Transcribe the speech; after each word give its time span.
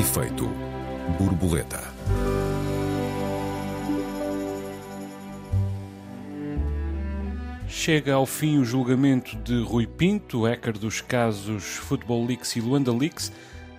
Efeito 0.00 0.48
borboleta. 1.18 1.92
Chega 7.68 8.14
ao 8.14 8.24
fim 8.24 8.56
o 8.56 8.64
julgamento 8.64 9.36
de 9.36 9.62
Rui 9.62 9.86
Pinto, 9.86 10.44
hacker 10.46 10.78
dos 10.78 11.02
casos 11.02 11.64
Football 11.64 12.24
Leaks 12.24 12.56
e 12.56 12.62
Luanda 12.62 12.90
Leaks. 12.90 13.30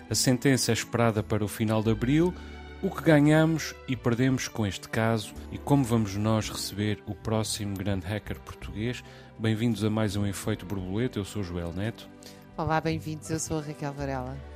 A 0.08 0.14
sentença 0.14 0.70
é 0.70 0.74
esperada 0.74 1.24
para 1.24 1.44
o 1.44 1.48
final 1.48 1.82
de 1.82 1.90
abril. 1.90 2.32
O 2.80 2.88
que 2.88 3.02
ganhamos 3.02 3.74
e 3.88 3.96
perdemos 3.96 4.46
com 4.46 4.64
este 4.64 4.88
caso 4.88 5.34
e 5.50 5.58
como 5.58 5.82
vamos 5.82 6.14
nós 6.14 6.48
receber 6.48 7.02
o 7.04 7.16
próximo 7.16 7.76
grande 7.76 8.06
hacker 8.06 8.38
português. 8.38 9.02
Bem-vindos 9.36 9.82
a 9.82 9.90
mais 9.90 10.14
um 10.14 10.24
Efeito 10.24 10.64
Borboleta. 10.64 11.18
Eu 11.18 11.24
sou 11.24 11.42
o 11.42 11.44
Joel 11.44 11.72
Neto. 11.72 12.08
Olá, 12.56 12.80
bem-vindos. 12.80 13.28
Eu 13.28 13.40
sou 13.40 13.58
a 13.58 13.62
Raquel 13.62 13.92
Varela. 13.92 14.51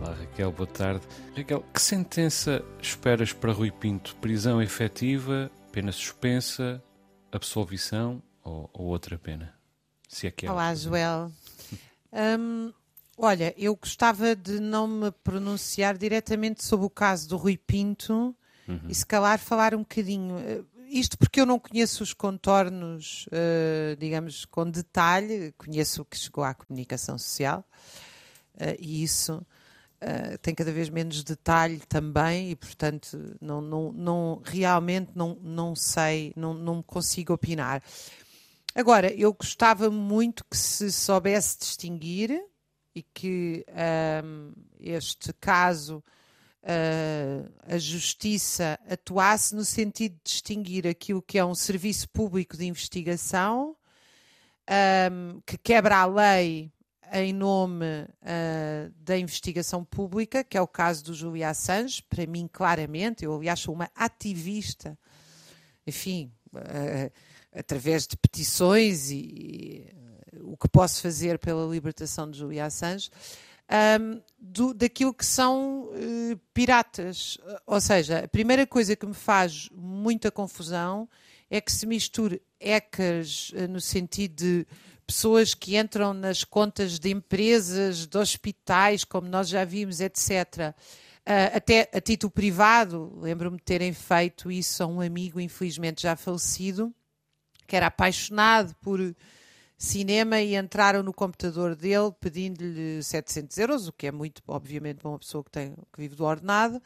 Olá, 0.00 0.14
Raquel, 0.14 0.52
boa 0.52 0.66
tarde. 0.66 1.04
Raquel, 1.36 1.60
que 1.74 1.82
sentença 1.82 2.64
esperas 2.80 3.32
para 3.32 3.52
Rui 3.52 3.72
Pinto? 3.72 4.14
Prisão 4.16 4.62
efetiva, 4.62 5.50
pena 5.72 5.90
suspensa, 5.90 6.80
absolvição 7.32 8.22
ou, 8.44 8.70
ou 8.72 8.86
outra 8.86 9.18
pena? 9.18 9.52
Se 10.08 10.28
é 10.28 10.30
que 10.30 10.46
é. 10.46 10.50
Olá, 10.52 10.72
Joel. 10.72 11.32
Um, 12.12 12.72
olha, 13.16 13.52
eu 13.58 13.74
gostava 13.74 14.36
de 14.36 14.60
não 14.60 14.86
me 14.86 15.10
pronunciar 15.10 15.98
diretamente 15.98 16.64
sobre 16.64 16.86
o 16.86 16.90
caso 16.90 17.28
do 17.28 17.36
Rui 17.36 17.56
Pinto 17.56 18.36
uhum. 18.68 18.80
e, 18.88 18.94
se 18.94 19.04
calar, 19.04 19.40
falar 19.40 19.74
um 19.74 19.80
bocadinho. 19.80 20.38
Eh, 20.38 20.62
isto 20.90 21.18
porque 21.18 21.40
eu 21.40 21.44
não 21.44 21.58
conheço 21.58 22.04
os 22.04 22.14
contornos, 22.14 23.26
uh, 23.26 23.96
digamos, 23.98 24.44
com 24.44 24.70
detalhe, 24.70 25.52
conheço 25.58 26.02
o 26.02 26.04
que 26.04 26.16
chegou 26.16 26.44
à 26.44 26.54
comunicação 26.54 27.18
social 27.18 27.64
uh, 28.54 28.76
e 28.78 29.02
isso 29.02 29.44
Uh, 30.00 30.38
tem 30.38 30.54
cada 30.54 30.70
vez 30.70 30.88
menos 30.88 31.24
detalhe 31.24 31.80
também 31.88 32.50
e, 32.50 32.56
portanto, 32.56 33.36
não, 33.40 33.60
não, 33.60 33.92
não, 33.92 34.42
realmente 34.44 35.10
não, 35.14 35.36
não 35.42 35.74
sei, 35.74 36.32
não, 36.36 36.54
não 36.54 36.80
consigo 36.82 37.32
opinar. 37.32 37.82
Agora, 38.74 39.12
eu 39.12 39.32
gostava 39.32 39.90
muito 39.90 40.44
que 40.44 40.56
se 40.56 40.92
soubesse 40.92 41.58
distinguir 41.58 42.40
e 42.94 43.02
que 43.02 43.66
um, 44.24 44.52
este 44.78 45.32
caso 45.32 46.02
uh, 46.62 47.52
a 47.66 47.78
justiça 47.78 48.78
atuasse 48.88 49.54
no 49.54 49.64
sentido 49.64 50.14
de 50.14 50.20
distinguir 50.24 50.86
aquilo 50.86 51.22
que 51.22 51.38
é 51.38 51.44
um 51.44 51.54
serviço 51.54 52.08
público 52.08 52.56
de 52.56 52.66
investigação 52.66 53.76
um, 55.10 55.40
que 55.46 55.56
quebra 55.58 55.96
a 55.96 56.06
lei 56.06 56.70
em 57.12 57.32
nome 57.32 57.84
uh, 57.84 58.92
da 59.00 59.18
investigação 59.18 59.84
pública, 59.84 60.44
que 60.44 60.56
é 60.56 60.60
o 60.60 60.66
caso 60.66 61.04
do 61.04 61.14
Julian 61.14 61.50
Assange, 61.50 62.02
para 62.02 62.26
mim, 62.26 62.48
claramente, 62.50 63.24
eu 63.24 63.34
aliás 63.34 63.60
sou 63.60 63.74
uma 63.74 63.90
ativista, 63.94 64.98
enfim, 65.86 66.32
uh, 66.54 67.12
através 67.52 68.06
de 68.06 68.16
petições 68.16 69.10
e, 69.10 69.16
e 69.16 70.38
uh, 70.38 70.52
o 70.52 70.56
que 70.56 70.68
posso 70.68 71.02
fazer 71.02 71.38
pela 71.38 71.66
libertação 71.70 72.30
de 72.30 72.38
Julian 72.38 72.66
Assange, 72.66 73.10
um, 74.00 74.22
do, 74.38 74.72
daquilo 74.72 75.12
que 75.12 75.26
são 75.26 75.90
piratas. 76.54 77.36
Ou 77.66 77.80
seja, 77.80 78.20
a 78.20 78.28
primeira 78.28 78.66
coisa 78.66 78.96
que 78.96 79.04
me 79.04 79.12
faz 79.12 79.68
muita 79.74 80.30
confusão 80.30 81.06
é 81.50 81.60
que 81.60 81.70
se 81.70 81.86
misture 81.86 82.40
hackers 82.60 83.52
no 83.68 83.80
sentido 83.80 84.34
de 84.34 84.66
pessoas 85.06 85.54
que 85.54 85.78
entram 85.78 86.12
nas 86.12 86.44
contas 86.44 86.98
de 86.98 87.10
empresas, 87.10 88.06
de 88.06 88.18
hospitais, 88.18 89.04
como 89.04 89.26
nós 89.26 89.48
já 89.48 89.64
vimos, 89.64 90.00
etc. 90.00 90.74
Ah, 91.30 91.56
até 91.56 91.90
a 91.92 92.00
título 92.00 92.30
privado, 92.30 93.12
lembro-me 93.20 93.58
de 93.58 93.62
terem 93.62 93.92
feito 93.92 94.50
isso 94.50 94.82
a 94.82 94.86
um 94.86 95.00
amigo, 95.00 95.38
infelizmente 95.38 96.02
já 96.02 96.16
falecido, 96.16 96.90
que 97.66 97.76
era 97.76 97.88
apaixonado 97.88 98.74
por 98.76 98.98
cinema 99.76 100.40
e 100.40 100.56
entraram 100.56 101.02
no 101.02 101.12
computador 101.12 101.76
dele 101.76 102.12
pedindo-lhe 102.18 103.02
700 103.02 103.58
euros, 103.58 103.88
o 103.88 103.92
que 103.92 104.06
é 104.06 104.12
muito, 104.12 104.42
obviamente, 104.48 105.00
para 105.00 105.10
uma 105.10 105.18
pessoa 105.18 105.44
que, 105.44 105.50
tem, 105.50 105.74
que 105.92 106.00
vive 106.00 106.16
do 106.16 106.24
ordenado, 106.24 106.82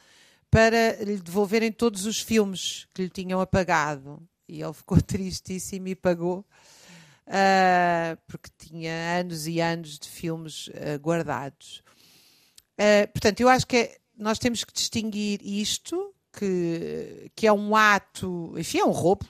para 0.51 0.97
lhe 1.03 1.19
devolverem 1.19 1.71
todos 1.71 2.05
os 2.05 2.21
filmes 2.21 2.89
que 2.93 3.03
lhe 3.03 3.09
tinham 3.09 3.41
apagado. 3.41 4.21
E 4.53 4.63
ele 4.63 4.73
ficou 4.73 5.01
tristíssimo 5.03 5.89
e 5.89 5.95
pagou 5.95 6.45
uh, 7.27 8.19
porque 8.27 8.51
tinha 8.59 8.93
anos 9.21 9.47
e 9.47 9.61
anos 9.61 9.99
de 9.99 10.09
filmes 10.09 10.69
uh, 10.69 10.99
guardados. 11.01 11.83
Uh, 12.75 13.11
portanto, 13.13 13.41
eu 13.41 13.49
acho 13.49 13.67
que 13.67 13.77
é, 13.77 13.97
nós 14.17 14.39
temos 14.39 14.65
que 14.65 14.73
distinguir 14.73 15.41
isto, 15.43 16.15
que, 16.33 17.31
que 17.35 17.47
é 17.47 17.53
um 17.53 17.77
ato, 17.77 18.55
enfim, 18.57 18.79
é 18.79 18.85
um 18.85 18.91
roubo, 18.91 19.27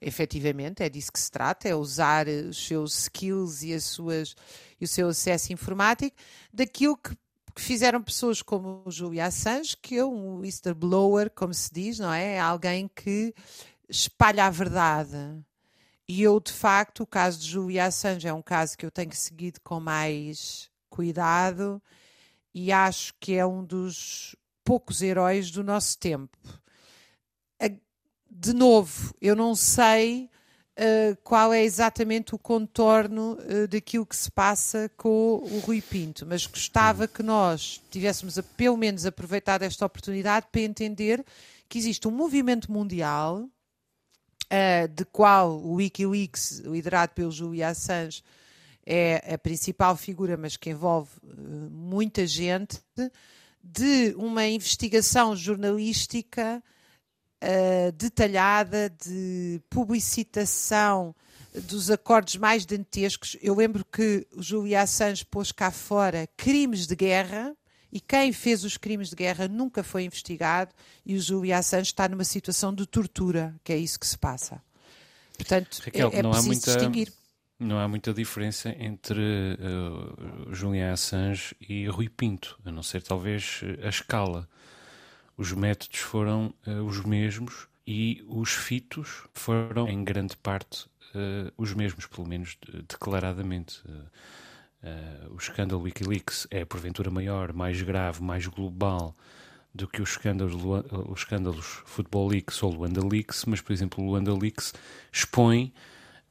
efetivamente, 0.00 0.82
é 0.82 0.88
disso 0.88 1.12
que 1.12 1.20
se 1.20 1.30
trata, 1.30 1.68
é 1.68 1.74
usar 1.74 2.26
os 2.28 2.66
seus 2.66 2.98
skills 2.98 3.62
e, 3.62 3.72
as 3.72 3.84
suas, 3.84 4.34
e 4.80 4.84
o 4.84 4.88
seu 4.88 5.08
acesso 5.08 5.52
informático, 5.52 6.16
daquilo 6.52 6.96
que, 6.96 7.14
que 7.54 7.62
fizeram 7.62 8.02
pessoas 8.02 8.42
como 8.42 8.82
o 8.84 8.90
Julian 8.90 9.26
Assange, 9.26 9.76
que 9.80 9.96
é 9.96 10.04
um 10.04 10.38
whistleblower, 10.38 11.30
como 11.30 11.54
se 11.54 11.72
diz, 11.72 12.00
não 12.00 12.12
é? 12.12 12.34
É 12.34 12.40
alguém 12.40 12.90
que 12.92 13.32
espalha 13.92 14.46
a 14.46 14.50
verdade. 14.50 15.16
E 16.08 16.22
eu, 16.22 16.40
de 16.40 16.52
facto, 16.52 17.02
o 17.02 17.06
caso 17.06 17.38
de 17.38 17.48
Julia 17.48 17.86
Assange 17.86 18.26
é 18.26 18.32
um 18.32 18.42
caso 18.42 18.76
que 18.76 18.84
eu 18.84 18.90
tenho 18.90 19.14
seguido 19.14 19.60
com 19.62 19.78
mais 19.78 20.70
cuidado 20.90 21.80
e 22.54 22.72
acho 22.72 23.14
que 23.20 23.34
é 23.34 23.46
um 23.46 23.64
dos 23.64 24.34
poucos 24.64 25.00
heróis 25.02 25.50
do 25.50 25.62
nosso 25.62 25.98
tempo. 25.98 26.36
De 28.34 28.54
novo, 28.54 29.14
eu 29.20 29.36
não 29.36 29.54
sei 29.54 30.30
uh, 30.78 31.16
qual 31.22 31.52
é 31.52 31.62
exatamente 31.62 32.34
o 32.34 32.38
contorno 32.38 33.38
uh, 33.38 33.68
daquilo 33.68 34.06
que 34.06 34.16
se 34.16 34.30
passa 34.30 34.90
com 34.96 35.36
o 35.36 35.58
Rui 35.60 35.82
Pinto, 35.82 36.24
mas 36.26 36.46
gostava 36.46 37.06
que 37.06 37.22
nós 37.22 37.80
tivéssemos 37.90 38.38
a, 38.38 38.42
pelo 38.42 38.76
menos 38.76 39.04
aproveitado 39.04 39.62
esta 39.62 39.84
oportunidade 39.84 40.46
para 40.50 40.62
entender 40.62 41.24
que 41.68 41.78
existe 41.78 42.08
um 42.08 42.10
movimento 42.10 42.72
mundial 42.72 43.48
uh, 44.52 44.88
de 44.88 45.04
qual 45.06 45.58
o 45.58 45.74
Wikileaks, 45.74 46.58
liderado 46.60 47.12
pelo 47.14 47.30
Julian 47.30 47.68
Assange, 47.68 48.22
é 48.84 49.34
a 49.34 49.38
principal 49.38 49.96
figura, 49.96 50.36
mas 50.36 50.56
que 50.56 50.70
envolve 50.70 51.10
uh, 51.22 51.70
muita 51.70 52.26
gente, 52.26 52.80
de 53.64 54.12
uma 54.16 54.46
investigação 54.46 55.34
jornalística 55.36 56.62
uh, 57.42 57.92
detalhada, 57.92 58.90
de 58.90 59.60
publicitação 59.70 61.14
dos 61.54 61.90
acordos 61.90 62.36
mais 62.36 62.66
dantescos. 62.66 63.36
Eu 63.40 63.54
lembro 63.54 63.84
que 63.84 64.26
o 64.34 64.42
Julian 64.42 64.82
Assange 64.82 65.24
pôs 65.24 65.52
cá 65.52 65.70
fora 65.70 66.28
crimes 66.36 66.86
de 66.86 66.96
guerra, 66.96 67.54
e 67.92 68.00
quem 68.00 68.32
fez 68.32 68.64
os 68.64 68.78
crimes 68.78 69.10
de 69.10 69.16
guerra 69.16 69.46
nunca 69.46 69.82
foi 69.82 70.04
investigado 70.04 70.72
e 71.04 71.14
o 71.14 71.20
Julian 71.20 71.58
Assange 71.58 71.88
está 71.88 72.08
numa 72.08 72.24
situação 72.24 72.74
de 72.74 72.86
tortura, 72.86 73.54
que 73.62 73.72
é 73.72 73.76
isso 73.76 74.00
que 74.00 74.06
se 74.06 74.16
passa. 74.16 74.62
Portanto, 75.36 75.82
Raquel, 75.84 76.10
é, 76.12 76.18
é 76.18 76.22
não 76.22 76.32
há 76.32 76.42
muita, 76.42 76.72
distinguir. 76.72 77.12
Não 77.58 77.78
há 77.78 77.86
muita 77.86 78.14
diferença 78.14 78.70
entre 78.70 79.20
uh, 79.20 80.54
Julian 80.54 80.92
Assange 80.92 81.54
e 81.60 81.86
Rui 81.86 82.08
Pinto, 82.08 82.58
a 82.64 82.72
não 82.72 82.82
ser 82.82 83.02
talvez 83.02 83.60
a 83.84 83.88
escala. 83.88 84.48
Os 85.36 85.52
métodos 85.52 85.98
foram 85.98 86.54
uh, 86.66 86.82
os 86.84 87.04
mesmos 87.04 87.68
e 87.86 88.24
os 88.26 88.52
fitos 88.52 89.24
foram, 89.34 89.86
em 89.88 90.02
grande 90.02 90.36
parte, 90.36 90.86
uh, 91.14 91.52
os 91.58 91.74
mesmos, 91.74 92.06
pelo 92.06 92.26
menos 92.26 92.56
declaradamente. 92.88 93.82
Uh, 93.84 94.06
Uh, 94.82 95.32
o 95.32 95.36
escândalo 95.36 95.82
Wikileaks 95.82 96.46
é 96.50 96.64
porventura 96.64 97.10
maior, 97.10 97.52
mais 97.52 97.80
grave, 97.80 98.22
mais 98.22 98.46
global 98.46 99.16
do 99.74 99.86
que 99.86 100.02
os 100.02 100.10
escândalos, 100.10 100.54
os 101.08 101.20
escândalos 101.20 101.82
Football 101.86 102.28
Leaks 102.28 102.62
ou 102.62 102.72
Luanda 102.72 103.00
Leaks, 103.06 103.44
mas, 103.46 103.60
por 103.60 103.72
exemplo, 103.72 104.04
o 104.04 104.08
Luanda 104.08 104.34
Leaks 104.34 104.74
expõe 105.10 105.72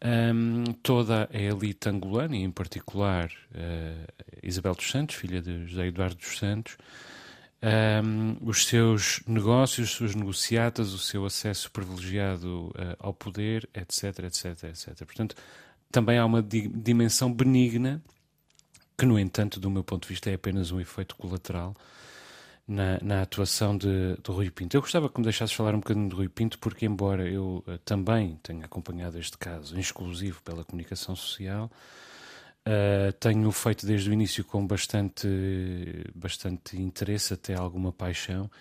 um, 0.04 0.74
toda 0.84 1.30
a 1.32 1.38
elite 1.38 1.90
angolana, 1.90 2.36
e 2.36 2.44
em 2.44 2.52
particular 2.52 3.32
uh, 3.52 4.28
Isabel 4.44 4.76
dos 4.76 4.90
Santos, 4.90 5.16
filha 5.16 5.42
de 5.42 5.66
José 5.68 5.88
Eduardo 5.88 6.16
dos 6.16 6.38
Santos, 6.38 6.78
um, 7.64 8.38
os 8.42 8.66
seus 8.66 9.22
negócios, 9.28 9.90
as 9.90 9.96
suas 9.96 10.16
negociatas, 10.16 10.94
o 10.94 10.98
seu 10.98 11.26
acesso 11.26 11.72
privilegiado 11.72 12.68
uh, 12.70 12.98
ao 13.00 13.14
poder, 13.14 13.70
etc, 13.74 14.20
etc, 14.26 14.64
etc. 14.64 15.06
Portanto, 15.06 15.36
também 15.92 16.18
há 16.18 16.26
uma 16.26 16.42
di 16.42 16.68
dimensão 16.68 17.32
benigna 17.32 18.02
que, 19.02 19.06
no 19.08 19.18
entanto, 19.18 19.60
do 19.60 19.68
meu 19.68 19.84
ponto 19.84 20.04
de 20.04 20.10
vista, 20.10 20.30
é 20.30 20.36
apenas 20.36 20.70
um 20.70 20.80
efeito 20.80 21.16
colateral 21.16 21.76
na, 22.68 23.00
na 23.02 23.24
atuação 23.24 23.76
de, 23.76 24.16
de 24.24 24.32
Rui 24.32 24.52
Pinto. 24.52 24.78
Eu 24.78 24.82
gostava 24.82 25.10
que 25.10 25.18
me 25.18 25.24
deixasses 25.24 25.56
falar 25.56 25.74
um 25.74 25.80
bocadinho 25.80 26.08
de 26.08 26.16
Rui 26.16 26.30
Pinto, 26.30 26.60
porque, 26.60 26.86
embora 26.86 27.28
eu 27.28 27.64
uh, 27.68 27.80
também 27.80 28.38
tenha 28.44 28.64
acompanhado 28.66 29.18
este 29.18 29.40
caso 29.40 29.80
exclusivo 29.80 30.40
pela 30.44 30.64
comunicação 30.64 31.16
social, 31.16 31.70
Uh, 32.64 33.12
tenho 33.14 33.52
feito 33.52 33.88
desde 33.88 34.08
o 34.08 34.14
início 34.14 34.46
com 34.46 34.68
bastante, 34.68 35.28
bastante 36.14 36.80
interesse, 36.80 37.34
até 37.34 37.56
alguma 37.56 37.92
paixão, 37.92 38.52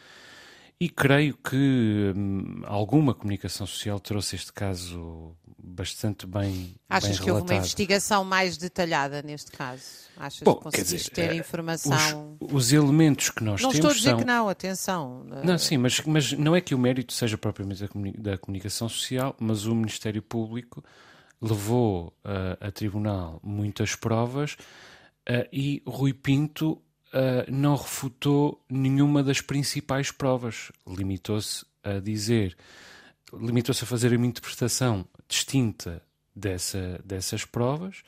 e 0.80 0.88
creio 0.88 1.36
que 1.36 2.12
hum, 2.16 2.62
alguma 2.64 3.12
comunicação 3.12 3.66
social 3.66 4.00
trouxe 4.00 4.34
este 4.36 4.50
caso 4.50 5.36
bastante 5.62 6.26
bem. 6.26 6.74
Achas 6.88 7.18
bem 7.18 7.24
que 7.24 7.30
houve 7.30 7.42
uma 7.42 7.54
investigação 7.54 8.24
mais 8.24 8.56
detalhada 8.56 9.20
neste 9.20 9.52
caso? 9.52 9.82
Achas 10.16 10.42
Bom, 10.42 10.54
que 10.54 10.62
conseguiste 10.64 11.10
dizer, 11.10 11.28
ter 11.28 11.30
uh, 11.32 11.34
informação? 11.34 12.36
Os, 12.40 12.52
os, 12.52 12.72
elementos 12.72 13.28
que 13.28 13.44
nós 13.44 13.60
não 13.60 13.70
temos. 13.70 13.84
Não 13.84 13.90
estou 13.90 13.90
a 13.90 13.94
dizer 13.94 14.10
são... 14.10 14.18
que 14.18 14.24
não, 14.24 14.48
atenção. 14.48 15.24
Não, 15.44 15.58
sim, 15.58 15.76
mas, 15.76 16.00
mas 16.00 16.32
não 16.32 16.56
é 16.56 16.62
que 16.62 16.74
o 16.74 16.78
mérito 16.78 17.12
seja 17.12 17.36
propriamente 17.36 17.86
da 18.18 18.38
comunicação 18.38 18.88
social, 18.88 19.36
mas 19.38 19.66
o 19.66 19.74
Ministério 19.74 20.22
Público 20.22 20.82
levou 21.42 22.08
uh, 22.24 22.66
a 22.66 22.70
tribunal 22.70 23.38
muitas 23.42 23.94
provas 23.94 24.54
uh, 25.28 25.46
e 25.52 25.82
Rui 25.86 26.14
Pinto 26.14 26.80
uh, 27.12 27.50
não 27.50 27.76
refutou 27.76 28.64
nenhuma 28.68 29.22
das 29.22 29.40
principais 29.40 30.10
provas. 30.10 30.72
Limitou-se 30.86 31.64
a 31.82 31.98
dizer, 31.98 32.56
limitou-se 33.32 33.84
a 33.84 33.86
fazer 33.86 34.14
uma 34.14 34.26
interpretação 34.26 35.06
distinta 35.28 36.02
dessa, 36.34 37.00
dessas 37.04 37.44
provas 37.44 38.02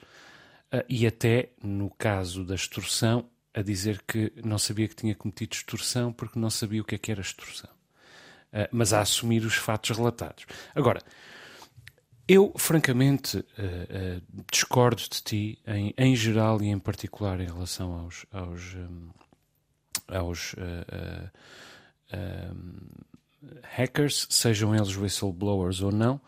e 0.89 1.07
até, 1.07 1.51
no 1.63 1.91
caso 1.91 2.45
da 2.45 2.55
extorsão, 2.55 3.27
a 3.53 3.61
dizer 3.61 4.03
que 4.09 4.33
não 4.43 4.59
sabia 4.59 4.89
que 4.89 4.97
tinha 4.97 5.15
cometido 5.15 5.55
extorsão 5.55 6.13
porque 6.13 6.39
não 6.39 6.49
sabia 6.49 6.81
o 6.81 6.85
que 6.85 6.95
é 6.95 6.99
que 6.99 7.13
era 7.13 7.21
extorsão. 7.21 7.71
mas 8.71 8.95
a 8.95 9.01
assumir 9.01 9.45
os 9.45 9.55
fatos 9.55 9.97
relatados. 9.97 10.47
Agora, 10.75 11.03
eu, 12.29 12.53
francamente, 12.57 13.39
uh, 13.39 13.41
uh, 13.41 14.45
discordo 14.51 15.03
de 15.03 15.23
ti 15.23 15.59
em, 15.67 15.93
em 15.97 16.15
geral 16.15 16.63
e 16.63 16.69
em 16.69 16.79
particular 16.79 17.41
em 17.41 17.47
relação 17.47 17.93
aos, 17.93 18.27
aos, 18.31 18.75
um, 18.75 19.09
aos 20.09 20.53
uh, 20.55 21.31
hackers, 23.63 24.27
sejam 24.31 24.75
eles 24.75 24.97
whistleblowers 24.97 25.81
ou 25.81 25.91
não. 25.91 26.21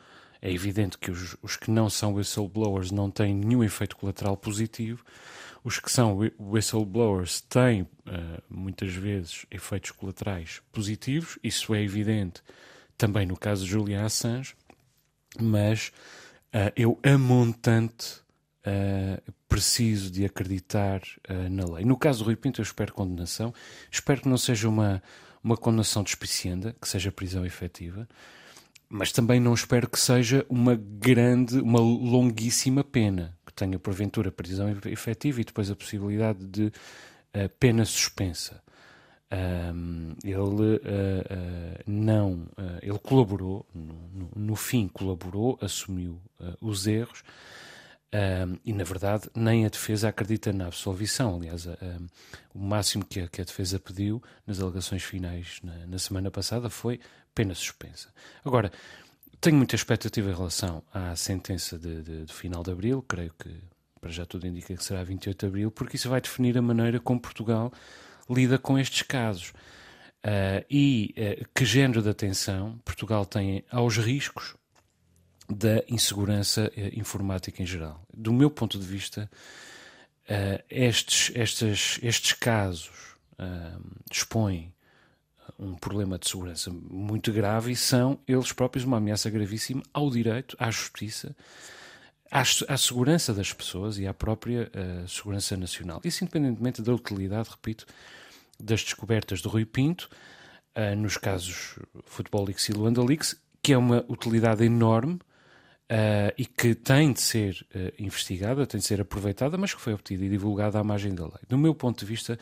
É 0.43 0.51
evidente 0.53 0.99
que 0.99 1.11
os, 1.11 1.37
os, 1.41 1.57
que 1.57 1.71
não 1.71 1.89
são 1.89 2.15
whistleblowers 2.15 2.91
não 2.91 3.11
têm 3.11 3.35
nenhum 3.35 3.63
efeito 3.63 3.97
colateral 3.97 4.37
positivo. 4.37 5.05
Os 5.63 5.79
que 5.79 5.91
são 5.91 6.19
whistleblowers 6.39 7.41
têm 7.41 7.89
muitas 8.51 8.93
vezes 8.93 9.47
efeitos 9.51 9.93
colaterais 9.93 10.61
positivos. 10.71 11.39
Isso 11.43 11.75
é 11.75 11.83
evidente 11.83 12.43
também 12.99 13.25
no 13.25 13.39
caso 13.39 13.65
de 13.65 13.71
Julian 13.71 14.05
Assange 14.05 14.55
mas 15.41 15.93
uh, 16.55 16.73
eu, 16.77 16.99
a 17.03 17.17
montante, 17.19 18.21
uh, 18.67 19.33
preciso 19.49 20.11
de 20.11 20.25
acreditar 20.25 21.01
uh, 21.29 21.49
na 21.51 21.65
lei. 21.65 21.85
No 21.85 21.97
caso 21.97 22.21
do 22.21 22.27
Rui 22.27 22.37
Pinto, 22.37 22.61
eu 22.61 22.65
espero 22.65 22.93
condenação. 22.93 23.53
Espero 23.91 24.23
que 24.23 24.29
não 24.29 24.39
seja 24.39 24.69
uma, 24.69 25.03
uma 25.43 25.57
condenação 25.57 26.03
despicienda, 26.03 26.75
que 26.81 26.89
seja 26.89 27.13
prisão 27.13 27.45
efetiva, 27.45 28.09
mas 28.89 29.13
também 29.13 29.41
não 29.41 29.55
espero 29.55 29.89
que 29.89 29.99
seja 29.99 30.47
uma 30.49 30.77
grande, 30.77 31.59
uma 31.59 31.81
longuíssima 31.81 32.85
pena, 32.85 33.37
que 33.45 33.53
tenha 33.53 33.79
porventura 33.79 34.31
prisão 34.31 34.69
efetiva 34.87 35.41
e 35.41 35.45
depois 35.45 35.71
a 35.71 35.77
possibilidade 35.77 36.45
de 36.47 36.73
pena 37.59 37.85
suspensa. 37.85 38.63
Um, 39.35 40.15
ele 40.23 40.37
uh, 40.37 40.77
uh, 40.77 41.83
não, 41.87 42.33
uh, 42.57 42.79
ele 42.81 42.99
colaborou, 43.01 43.67
no, 43.75 43.95
no, 44.13 44.31
no, 44.37 44.57
fim 44.57 44.87
colaborou, 44.87 45.59
assumiu 45.61 46.21
os 46.61 46.87
erros 46.87 47.25
um, 48.13 48.59
e 48.65 48.73
na 48.73 48.85
verdade 48.85 49.29
nem 49.35 49.67
a 49.67 49.69
defesa 49.69 50.09
acredita 50.09 50.53
na 50.53 50.67
absolvição. 50.67 51.37
Aliás, 51.37 51.67
o 52.55 52.59
máximo 52.59 53.05
que 53.05 53.21
a, 53.21 53.29
que 53.29 53.41
a, 53.41 53.45
defesa 53.45 53.81
pediu 53.81 54.23
nas 54.47 54.61
alegações 54.61 55.03
finais 55.03 55.59
na, 55.65 55.87
na 55.87 55.99
semana 55.99 56.31
passada 56.31 56.71
foi 56.71 57.01
pena 57.35 57.55
suspensa. 57.55 58.11
Agora, 58.45 58.71
tenho 59.41 59.57
muita 59.57 59.75
expectativa 59.75 60.31
em 60.31 60.35
relação 60.35 60.81
à 60.93 61.17
sentença 61.17 61.77
de, 61.77 62.03
de, 62.03 62.25
de 62.27 62.33
final 62.33 62.63
de 62.63 62.71
abril, 62.71 63.03
creio 63.03 63.35
que 63.37 63.51
para 64.01 64.13
já 64.13 64.27
tudo 64.27 64.47
indica 64.47 64.77
que 64.77 64.85
será 64.85 65.03
28 65.03 65.41
de 65.41 65.47
abril, 65.47 65.71
porque 65.71 65.97
isso 65.97 66.11
vai 66.11 66.21
definir 66.21 66.57
a 66.59 66.63
maneira 66.63 67.01
como 67.01 67.19
Portugal 67.19 67.73
lida 68.29 68.59
com 68.59 68.79
estes 68.79 69.03
casos. 69.03 69.53
Uh, 70.25 70.65
e 70.71 71.15
uh, 71.19 71.47
que 71.55 71.67
género 71.67 72.01
de 72.01 72.09
atenção 72.09 72.79
Portugal 72.83 73.27
tem 73.27 73.63
aos 73.71 73.99
riscos 73.99 74.55
da 75.51 75.85
insegurança 75.87 76.73
uh, 76.75 76.99
informática 76.99 77.63
em 77.63 77.67
geral. 77.67 78.03
Do 78.13 78.33
meu 78.33 78.51
ponto 78.51 78.79
de 78.79 78.87
vista, 78.87 79.31
estes, 80.71 81.31
estes, 81.35 82.01
estes 82.03 82.33
casos 82.33 82.91
expõem 84.11 84.73
um 85.59 85.75
problema 85.75 86.19
de 86.19 86.27
segurança 86.27 86.71
muito 86.71 87.31
grave 87.31 87.73
e 87.73 87.77
são 87.77 88.19
eles 88.27 88.51
próprios 88.51 88.87
uma 88.87 88.97
ameaça 88.97 89.29
gravíssima 89.29 89.83
ao 89.93 90.11
direito, 90.11 90.57
à 90.59 90.71
justiça, 90.71 91.37
à, 92.31 92.43
à 92.43 92.77
segurança 92.77 93.33
das 93.33 93.53
pessoas 93.53 93.99
e 93.99 94.07
à 94.07 94.15
própria 94.15 94.71
segurança 95.07 95.57
nacional. 95.57 96.01
Isso 96.05 96.25
independentemente 96.25 96.83
da 96.83 96.93
utilidade, 96.93 97.51
repito, 97.51 97.87
das 98.59 98.83
descobertas 98.83 99.41
de 99.41 99.49
Rui 99.49 99.65
Pinto, 99.65 100.09
uh, 100.77 100.97
nos 100.97 101.17
casos 101.17 101.79
Futebol 102.05 102.45
Leaks 102.45 102.69
e 102.69 102.73
Luanda 102.73 103.03
Leaks, 103.03 103.37
que 103.63 103.73
é 103.73 103.79
uma 103.79 104.05
utilidade 104.09 104.65
enorme 104.65 105.15
uh, 105.15 106.33
e 106.37 106.45
que 106.45 106.75
tem 106.75 107.13
de 107.13 107.21
ser 107.21 107.67
uh, 107.75 107.93
investigada, 107.99 108.67
tem 108.67 108.81
de 108.81 108.87
ser 108.87 109.01
aproveitada, 109.01 109.57
mas 109.57 109.75
que 109.75 109.81
foi 109.81 109.95
obtida 109.95 110.25
e 110.25 110.29
divulgada 110.29 110.79
à 110.79 110.85
margem 110.85 111.15
da 111.15 111.25
lei. 111.25 111.41
Do 111.49 111.59
meu 111.59 111.75
ponto 111.75 112.01
de 112.01 112.07
vista, 112.07 112.39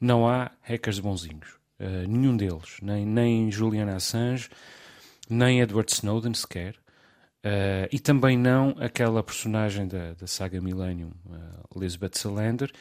não 0.00 0.28
há 0.28 0.50
hackers 0.62 0.98
bonzinhos. 0.98 1.56
nenhum 2.06 2.36
deles, 2.36 2.76
nem, 2.82 3.06
nem 3.06 3.50
Julian 3.50 3.94
Assange, 3.94 4.50
nem 5.28 5.60
Edward 5.60 5.90
Snowden 5.90 6.34
sequer. 6.34 6.74
Uh, 7.44 7.86
e 7.92 8.00
também 8.00 8.36
não 8.36 8.74
aquela 8.78 9.22
personagem 9.22 9.86
da, 9.86 10.14
da 10.14 10.26
saga 10.26 10.60
Millennium, 10.60 11.12
uh, 11.26 11.78
Elizabeth 11.78 12.12
Salander, 12.14 12.72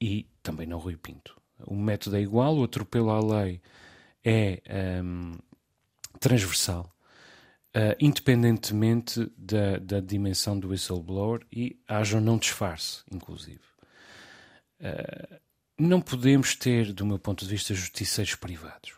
e 0.00 0.28
também 0.42 0.66
não 0.66 0.78
Rui 0.78 0.96
Pinto 0.96 1.34
o 1.66 1.74
método 1.74 2.16
é 2.16 2.20
igual, 2.20 2.56
o 2.56 2.64
atropelo 2.64 3.10
à 3.10 3.20
lei 3.20 3.60
é 4.24 4.62
um, 5.02 5.32
transversal, 6.18 6.94
uh, 7.76 7.96
independentemente 8.00 9.30
da, 9.36 9.78
da, 9.78 10.00
dimensão 10.00 10.58
do 10.58 10.68
whistleblower 10.68 11.40
e 11.52 11.78
haja 11.86 12.16
ou 12.16 12.22
não 12.22 12.38
disfarce, 12.38 13.02
inclusive. 13.10 13.60
Uh, 14.80 15.40
não 15.78 16.00
podemos 16.00 16.54
ter, 16.54 16.92
do 16.92 17.04
meu 17.04 17.18
ponto 17.18 17.44
de 17.44 17.50
vista, 17.50 17.74
justiceiros 17.74 18.34
privados. 18.34 18.92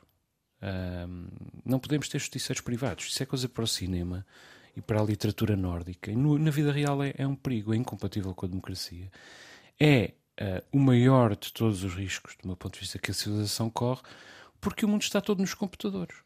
Uh, 0.62 1.30
não 1.64 1.78
podemos 1.78 2.08
ter 2.08 2.18
justiceiros 2.18 2.60
privados. 2.60 3.06
Isso 3.06 3.22
é 3.22 3.26
coisa 3.26 3.48
para 3.48 3.64
o 3.64 3.68
cinema 3.68 4.26
e 4.76 4.82
para 4.82 5.00
a 5.00 5.04
literatura 5.04 5.56
nórdica. 5.56 6.10
E 6.10 6.16
no, 6.16 6.38
na 6.38 6.50
vida 6.50 6.70
real 6.70 7.02
é, 7.02 7.14
é 7.16 7.26
um 7.26 7.34
perigo, 7.34 7.72
é 7.72 7.76
incompatível 7.76 8.34
com 8.34 8.44
a 8.44 8.48
democracia. 8.48 9.10
É 9.80 10.12
uh, 10.40 10.62
o 10.70 10.78
maior 10.78 11.34
de 11.34 11.52
todos 11.52 11.82
os 11.82 11.94
riscos, 11.94 12.36
do 12.42 12.46
meu 12.46 12.56
ponto 12.56 12.74
de 12.74 12.80
vista, 12.80 12.98
que 12.98 13.10
a 13.10 13.14
civilização 13.14 13.70
corre, 13.70 14.02
porque 14.60 14.84
o 14.84 14.88
mundo 14.88 15.02
está 15.02 15.20
todo 15.20 15.40
nos 15.40 15.54
computadores. 15.54 16.16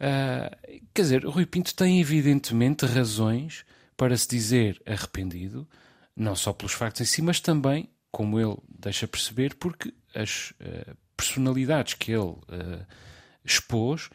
Uh, 0.00 0.80
quer 0.94 1.02
dizer, 1.02 1.24
Rui 1.26 1.44
Pinto 1.44 1.74
tem 1.74 2.00
evidentemente 2.00 2.86
razões 2.86 3.64
para 3.96 4.16
se 4.16 4.26
dizer 4.26 4.80
arrependido, 4.86 5.68
não 6.16 6.34
só 6.34 6.52
pelos 6.52 6.72
factos 6.72 7.02
em 7.02 7.04
si, 7.04 7.20
mas 7.20 7.38
também, 7.38 7.88
como 8.10 8.40
ele 8.40 8.56
deixa 8.68 9.06
perceber, 9.06 9.54
porque 9.56 9.92
as 10.14 10.52
uh, 10.52 10.96
personalidades 11.16 11.94
que 11.94 12.12
ele 12.12 12.34
expôs 13.44 14.10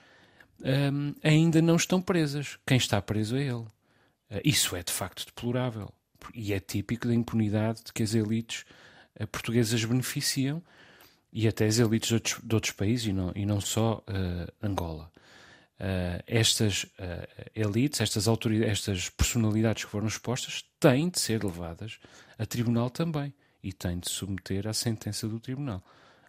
um, 0.62 1.14
ainda 1.24 1.62
não 1.62 1.76
estão 1.76 2.02
presas. 2.02 2.58
Quem 2.66 2.78
está 2.78 3.02
preso 3.02 3.36
é 3.36 3.44
ele. 3.44 3.66
isso 4.44 4.76
é 4.76 4.84
de 4.84 4.92
facto 4.92 5.26
deplorável. 5.26 5.92
E 6.34 6.54
é 6.54 6.60
típico 6.60 7.08
da 7.08 7.14
impunidade 7.14 7.84
de 7.86 7.94
que 7.94 8.04
as 8.04 8.14
elites 8.14 8.66
portuguesas 9.32 9.84
beneficiam 9.86 10.62
e 11.32 11.48
até 11.48 11.66
as 11.66 11.78
elites 11.78 12.10
de 12.10 12.16
outros, 12.16 12.40
de 12.44 12.56
outros 12.56 12.74
países 12.74 13.08
e 13.08 13.14
não, 13.14 13.32
e 13.36 13.46
não 13.46 13.62
só 13.62 14.04
uh, 14.08 14.52
Angola. 14.62 15.12
Uh, 15.80 16.24
estas 16.26 16.86
uh, 16.86 16.88
elites, 17.56 18.02
estas 18.02 18.28
autoridades, 18.28 18.80
estas 18.80 19.10
personalidades 19.10 19.86
que 19.86 19.92
foram 19.92 20.08
expostas 20.08 20.66
têm 20.80 21.10
de 21.10 21.20
ser 21.20 21.44
levadas 21.44 22.00
a 22.40 22.46
tribunal 22.46 22.90
também 22.90 23.32
e 23.62 23.72
têm 23.72 24.00
de 24.00 24.10
submeter 24.10 24.68
à 24.68 24.74
sentença 24.74 25.28
do 25.28 25.40
tribunal. 25.40 25.84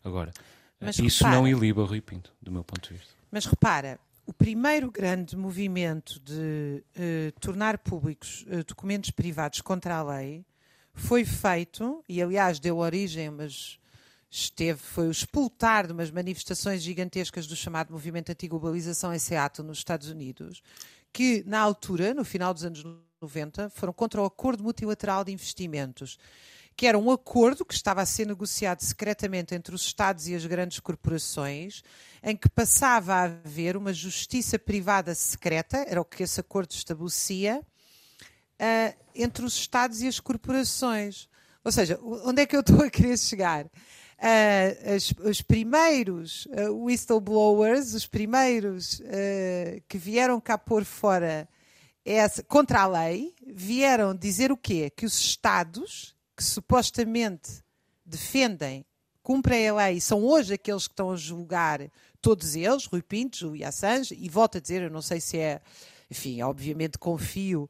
Agora, 0.04 0.32
mas 0.80 0.98
isso 0.98 1.24
repara, 1.24 1.40
não 1.40 1.48
iliba 1.48 1.84
Rui 1.84 2.00
Pinto, 2.00 2.32
do 2.42 2.52
meu 2.52 2.62
ponto 2.62 2.88
de 2.88 2.98
vista. 2.98 3.14
Mas 3.30 3.46
repara, 3.46 3.98
o 4.28 4.32
primeiro 4.34 4.90
grande 4.90 5.34
movimento 5.34 6.20
de 6.20 6.84
uh, 6.84 7.40
tornar 7.40 7.78
públicos 7.78 8.44
documentos 8.66 9.10
privados 9.10 9.62
contra 9.62 9.96
a 9.96 10.02
lei 10.02 10.44
foi 10.92 11.24
feito, 11.24 12.04
e 12.06 12.20
aliás 12.20 12.60
deu 12.60 12.76
origem, 12.76 13.30
mas 13.30 13.78
esteve, 14.30 14.78
foi 14.78 15.08
o 15.08 15.10
expultar 15.10 15.86
de 15.86 15.94
umas 15.94 16.10
manifestações 16.10 16.82
gigantescas 16.82 17.46
do 17.46 17.56
chamado 17.56 17.90
movimento 17.90 18.30
anti-globalização 18.30 19.14
em 19.14 19.18
Seattle, 19.18 19.66
nos 19.66 19.78
Estados 19.78 20.10
Unidos, 20.10 20.60
que 21.10 21.42
na 21.46 21.60
altura, 21.60 22.12
no 22.12 22.24
final 22.24 22.52
dos 22.52 22.64
anos 22.64 22.84
90, 23.22 23.70
foram 23.70 23.94
contra 23.94 24.20
o 24.20 24.26
acordo 24.26 24.62
multilateral 24.62 25.24
de 25.24 25.32
investimentos, 25.32 26.18
que 26.78 26.86
era 26.86 26.96
um 26.96 27.10
acordo 27.10 27.64
que 27.64 27.74
estava 27.74 28.00
a 28.00 28.06
ser 28.06 28.24
negociado 28.24 28.82
secretamente 28.82 29.52
entre 29.52 29.74
os 29.74 29.82
Estados 29.82 30.28
e 30.28 30.34
as 30.36 30.46
grandes 30.46 30.78
corporações, 30.78 31.82
em 32.22 32.36
que 32.36 32.48
passava 32.48 33.14
a 33.14 33.24
haver 33.24 33.76
uma 33.76 33.92
justiça 33.92 34.60
privada 34.60 35.12
secreta, 35.12 35.84
era 35.88 36.00
o 36.00 36.04
que 36.04 36.22
esse 36.22 36.38
acordo 36.38 36.70
estabelecia, 36.70 37.60
uh, 38.60 38.96
entre 39.12 39.44
os 39.44 39.54
Estados 39.54 40.02
e 40.02 40.06
as 40.06 40.20
corporações. 40.20 41.28
Ou 41.64 41.72
seja, 41.72 41.98
onde 42.00 42.42
é 42.42 42.46
que 42.46 42.54
eu 42.54 42.60
estou 42.60 42.84
a 42.84 42.88
querer 42.88 43.18
chegar? 43.18 43.64
Uh, 43.64 44.94
as, 44.94 45.12
os 45.18 45.42
primeiros 45.42 46.46
uh, 46.46 46.84
whistleblowers, 46.84 47.92
os 47.92 48.06
primeiros 48.06 49.02
que 49.88 49.98
vieram 49.98 50.40
cá 50.40 50.56
pôr 50.56 50.84
fora 50.84 51.48
essa, 52.04 52.40
contra 52.44 52.82
a 52.82 52.86
lei, 52.86 53.34
vieram 53.44 54.14
dizer 54.14 54.52
o 54.52 54.56
quê? 54.56 54.92
Que 54.96 55.04
os 55.04 55.18
Estados, 55.18 56.16
que 56.38 56.44
supostamente 56.44 57.64
defendem, 58.06 58.86
cumprem 59.24 59.68
a 59.68 59.74
lei, 59.74 60.00
são 60.00 60.24
hoje 60.24 60.54
aqueles 60.54 60.86
que 60.86 60.92
estão 60.92 61.10
a 61.10 61.16
julgar 61.16 61.80
todos 62.20 62.54
eles, 62.54 62.86
Rui 62.86 63.02
Pinto, 63.02 63.36
Julia 63.36 63.68
Assange, 63.68 64.16
e 64.16 64.28
volto 64.28 64.56
a 64.56 64.60
dizer, 64.60 64.82
eu 64.82 64.90
não 64.90 65.02
sei 65.02 65.20
se 65.20 65.36
é 65.36 65.60
enfim, 66.10 66.40
obviamente 66.40 66.96
confio 66.96 67.68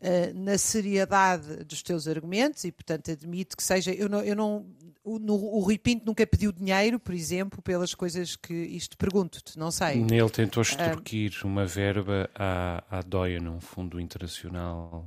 uh, 0.00 0.38
na 0.38 0.56
seriedade 0.56 1.64
dos 1.64 1.82
teus 1.82 2.06
argumentos 2.06 2.62
e, 2.62 2.70
portanto, 2.70 3.10
admito 3.10 3.56
que 3.56 3.64
seja. 3.64 3.92
Eu 3.92 4.08
não, 4.08 4.20
eu 4.20 4.36
não, 4.36 4.64
o, 5.02 5.18
no, 5.18 5.34
o 5.34 5.58
Rui 5.58 5.76
Pinto 5.76 6.06
nunca 6.06 6.24
pediu 6.24 6.52
dinheiro, 6.52 7.00
por 7.00 7.12
exemplo, 7.12 7.60
pelas 7.60 7.92
coisas 7.92 8.36
que 8.36 8.54
isto 8.54 8.96
pergunto-te, 8.96 9.58
não 9.58 9.72
sei. 9.72 10.00
Ele 10.02 10.30
tentou 10.30 10.62
extorquir 10.62 11.32
uh, 11.42 11.48
uma 11.48 11.66
verba 11.66 12.30
à, 12.32 12.84
à 12.98 13.02
DOIA 13.02 13.40
num 13.40 13.60
fundo 13.60 13.98
internacional. 13.98 15.04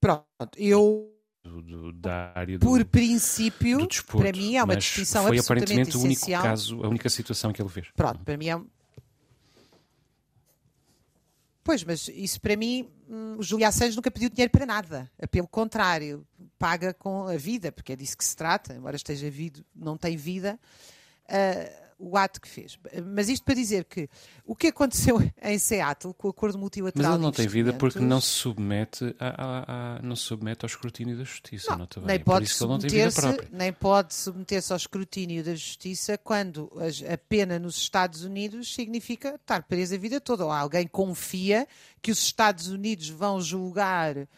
Pronto, 0.00 0.56
eu. 0.56 1.10
Do, 1.44 1.60
do, 1.60 1.92
da 1.92 2.32
área 2.36 2.56
do, 2.56 2.64
por 2.64 2.84
princípio, 2.84 3.84
desporto, 3.86 4.22
para 4.22 4.36
mim 4.36 4.54
é 4.54 4.62
uma 4.62 4.76
distinção 4.76 5.26
foi 5.26 5.38
absolutamente 5.38 5.90
aparentemente 5.90 5.96
essencial. 5.96 6.40
o 6.40 6.44
único 6.44 6.50
caso, 6.50 6.84
a 6.84 6.88
única 6.88 7.08
situação 7.08 7.52
que 7.52 7.60
ele 7.60 7.68
fez. 7.68 7.88
Pronto, 7.96 8.20
para 8.24 8.36
mim 8.36 8.48
é, 8.48 8.60
Pois, 11.64 11.84
mas 11.84 12.08
isso 12.08 12.40
para 12.40 12.56
mim, 12.56 12.88
hum, 13.08 13.36
o 13.38 13.42
Júlio 13.42 13.66
Assange 13.66 13.94
nunca 13.94 14.10
pediu 14.10 14.28
dinheiro 14.28 14.50
para 14.50 14.66
nada. 14.66 15.10
Pelo 15.30 15.46
contrário, 15.46 16.26
paga 16.58 16.92
com 16.92 17.28
a 17.28 17.36
vida, 17.36 17.70
porque 17.70 17.92
é 17.92 17.96
disso 17.96 18.16
que 18.16 18.24
se 18.24 18.36
trata, 18.36 18.74
embora 18.74 18.96
esteja 18.96 19.30
vivo, 19.30 19.64
não 19.74 19.96
tem 19.96 20.16
vida. 20.16 20.58
Uh, 21.24 21.81
o 22.02 22.16
ato 22.16 22.40
que 22.40 22.48
fez. 22.48 22.76
Mas 23.14 23.28
isto 23.28 23.44
para 23.44 23.54
dizer 23.54 23.84
que 23.84 24.10
o 24.44 24.56
que 24.56 24.66
aconteceu 24.66 25.18
em 25.40 25.58
Seattle 25.58 26.12
com 26.12 26.26
o 26.26 26.30
acordo 26.32 26.58
multilateral. 26.58 27.12
Mas 27.12 27.14
ele 27.14 27.24
não 27.24 27.32
tem 27.32 27.46
vida 27.46 27.72
porque 27.72 28.00
não 28.00 28.20
se 28.20 28.28
submete, 28.28 29.14
a, 29.20 29.28
a, 29.28 29.96
a, 29.98 30.02
não 30.02 30.16
se 30.16 30.24
submete 30.24 30.64
ao 30.64 30.66
escrutínio 30.66 31.16
da 31.16 31.22
justiça. 31.22 31.70
Não, 31.76 31.88
não 31.96 32.04
nem, 32.04 32.18
pode 32.18 32.48
submeter-se, 32.48 33.20
nem 33.52 33.72
pode 33.72 34.14
submeter-se 34.14 34.72
ao 34.72 34.76
escrutínio 34.76 35.44
da 35.44 35.54
justiça 35.54 36.18
quando 36.18 36.70
a 37.10 37.16
pena 37.16 37.58
nos 37.58 37.76
Estados 37.76 38.24
Unidos 38.24 38.74
significa 38.74 39.36
estar 39.36 39.62
preso 39.62 39.94
a 39.94 39.98
vida 39.98 40.20
toda. 40.20 40.44
Ou 40.44 40.50
alguém 40.50 40.88
confia 40.88 41.68
que 42.00 42.10
os 42.10 42.18
Estados 42.18 42.66
Unidos 42.66 43.08
vão 43.08 43.40
julgar 43.40 44.16
uh, 44.16 44.28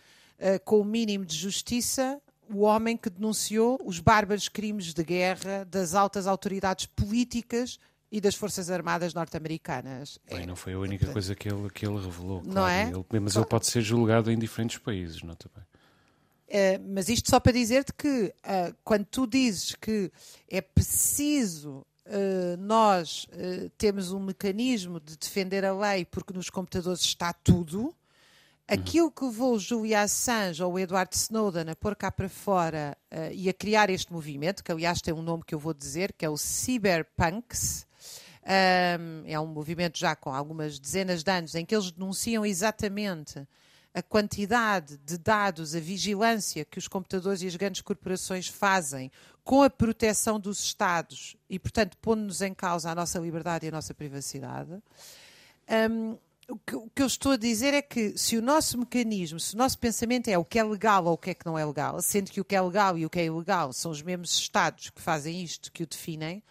com 0.65 0.81
o 0.81 0.85
mínimo 0.85 1.25
de 1.25 1.37
justiça 1.37 2.21
o 2.53 2.61
homem 2.61 2.97
que 2.97 3.11
denunciou 3.11 3.79
os 3.85 3.99
bárbaros 4.01 4.49
crimes 4.49 4.93
de 4.93 5.03
guerra 5.03 5.65
das 5.65 5.95
altas 5.95 6.27
autoridades 6.27 6.87
políticas 6.87 7.79
e 8.11 8.21
das 8.21 8.35
Forças 8.35 8.71
Armadas 8.71 9.13
norte-americanas. 9.13 10.21
Bem, 10.31 10.43
é, 10.43 10.47
não 10.47 10.55
foi 10.55 10.75
a 10.75 10.79
única 10.79 11.07
coisa 11.13 11.35
que 11.35 11.49
ele, 11.49 11.69
que 11.69 11.85
ele 11.85 11.97
revelou. 11.97 12.43
Claro. 12.43 12.55
Não 12.55 12.69
é? 12.69 12.89
Ele, 12.89 13.21
mas 13.21 13.35
ele 13.35 13.47
pode 13.47 13.67
ser 13.67 13.81
julgado 13.81 14.31
em 14.31 14.39
diferentes 14.39 14.79
países, 14.79 15.23
não 15.23 15.35
também? 15.35 15.65
Uh, 16.47 16.95
mas 16.95 17.09
isto 17.09 17.29
só 17.29 17.41
para 17.41 17.53
dizer-te 17.53 17.93
que 17.93 18.33
uh, 18.45 18.77
quando 18.85 19.05
tu 19.07 19.27
dizes 19.27 19.75
que 19.75 20.13
é 20.49 20.61
preciso 20.61 21.85
uh, 22.07 22.57
nós 22.59 23.27
termos 23.77 24.13
um 24.13 24.21
mecanismo 24.21 25.01
de 25.01 25.17
defender 25.17 25.65
a 25.65 25.75
lei 25.77 26.05
porque 26.05 26.33
nos 26.33 26.51
computadores 26.51 27.01
está 27.01 27.33
tudo, 27.33 27.93
Aquilo 28.67 29.11
que 29.11 29.23
levou 29.23 29.57
o 29.57 29.59
Julian 29.59 30.03
Assange 30.03 30.63
ou 30.63 30.79
Edward 30.79 31.15
Snowden 31.15 31.69
a 31.69 31.77
pôr 31.77 31.95
cá 31.95 32.11
para 32.11 32.31
fora 32.31 32.97
uh, 33.13 33.31
e 33.31 33.49
a 33.51 33.53
criar 33.53 33.91
este 33.91 34.11
movimento, 34.11 34.65
que 34.65 34.73
aliás 34.73 35.03
tem 35.03 35.13
um 35.13 35.21
nome 35.21 35.45
que 35.47 35.55
eu 35.55 35.59
vou 35.59 35.75
dizer, 35.75 36.15
que 36.15 36.25
é 36.25 36.31
o 36.31 36.39
Cyberpunks, 36.39 37.87
um, 38.45 39.23
é 39.27 39.39
um 39.39 39.47
movimento 39.47 39.99
já 39.99 40.17
com 40.17 40.33
algumas 40.33 40.79
dezenas 40.79 41.23
de 41.23 41.31
anos, 41.31 41.55
em 41.55 41.67
que 41.67 41.75
eles 41.75 41.91
denunciam 41.91 42.45
exatamente 42.45 43.47
a 43.93 44.03
quantidade 44.03 44.97
de 44.97 45.19
dados, 45.19 45.75
a 45.75 45.81
vigilância 45.81 46.65
que 46.65 46.79
os 46.79 46.89
computadores 46.89 47.43
e 47.43 47.47
as 47.47 47.57
grandes 47.57 47.83
corporações 47.83 48.49
fazem 48.49 49.11
com 49.45 49.63
a 49.63 49.69
proteção 49.69 50.41
dos 50.41 50.65
Estados 50.65 51.37
e, 51.51 51.59
portanto, 51.59 51.99
pondo-nos 51.99 52.41
em 52.41 52.55
causa 52.55 52.91
a 52.91 52.95
nossa 52.95 53.19
liberdade 53.19 53.67
e 53.67 53.69
a 53.69 53.73
nossa 53.73 53.93
privacidade. 53.93 54.73
Um, 55.91 56.19
o 56.49 56.59
que, 56.59 56.77
o 56.77 56.91
que, 56.91 57.03
eu 57.03 57.07
estou 57.07 57.33
a 57.33 57.37
dizer 57.37 57.75
é 57.75 57.83
que 57.83 58.17
se 58.19 58.37
o 58.37 58.43
nosso 58.43 58.79
mecanismo, 58.79 59.41
se 59.41 59.55
o 59.55 59.59
nosso 59.59 59.79
pensamento 59.79 60.29
é 60.29 60.37
o 60.37 60.45
que 60.45 60.59
é 60.59 60.65
legal 60.65 61.05
ou 61.07 61.15
o 61.15 61.19
que 61.19 61.31
é 61.31 61.35
que 61.35 61.47
não 61.47 61.59
é 61.59 61.65
legal, 61.65 62.01
sendo 62.03 62.31
que 62.31 62.41
o 62.41 62.45
que 62.45 62.55
é 62.55 62.61
legal 62.61 62.99
e 62.99 63.07
o 63.07 63.11
que 63.11 63.19
é 63.19 63.25
ilegal 63.25 63.73
são 63.73 63.91
os 63.91 64.03
mesmos 64.03 64.35
Estados 64.35 64.91
que 64.91 65.01
fazem 65.01 65.43
isto, 65.43 65.73
que 65.73 65.83
o 65.83 65.87
definem, 65.87 66.43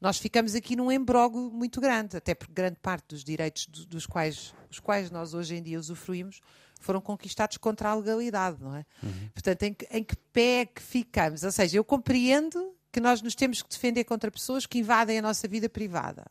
nós 0.00 0.18
ficamos 0.18 0.54
aqui 0.54 0.76
num 0.76 0.90
embrogo 0.90 1.50
muito 1.50 1.80
grande, 1.80 2.16
até 2.16 2.34
porque 2.34 2.52
grande 2.52 2.78
parte 2.80 3.08
dos 3.08 3.24
direitos 3.24 3.66
do, 3.66 3.86
dos 3.86 4.06
quais, 4.06 4.54
os 4.70 4.78
quais 4.78 5.10
nós 5.10 5.32
hoje 5.32 5.54
em 5.54 5.62
dia 5.62 5.78
usufruímos 5.78 6.40
foram 6.80 7.00
conquistados 7.00 7.56
contra 7.56 7.90
a 7.90 7.94
legalidade, 7.94 8.62
não 8.62 8.76
é? 8.76 8.84
Uhum. 9.02 9.30
Portanto, 9.32 9.62
em 9.62 9.74
que, 9.74 9.86
em 9.90 10.04
que 10.04 10.16
pé 10.32 10.60
é 10.60 10.66
que 10.66 10.82
ficamos? 10.82 11.42
Ou 11.42 11.50
seja, 11.50 11.78
eu 11.78 11.84
compreendo 11.84 12.74
que 12.92 13.00
nós 13.00 13.22
nos 13.22 13.34
temos 13.34 13.62
que 13.62 13.68
defender 13.68 14.04
contra 14.04 14.30
pessoas 14.30 14.66
que 14.66 14.78
invadem 14.78 15.18
a 15.18 15.22
nossa 15.22 15.48
vida 15.48 15.68
privada. 15.68 16.26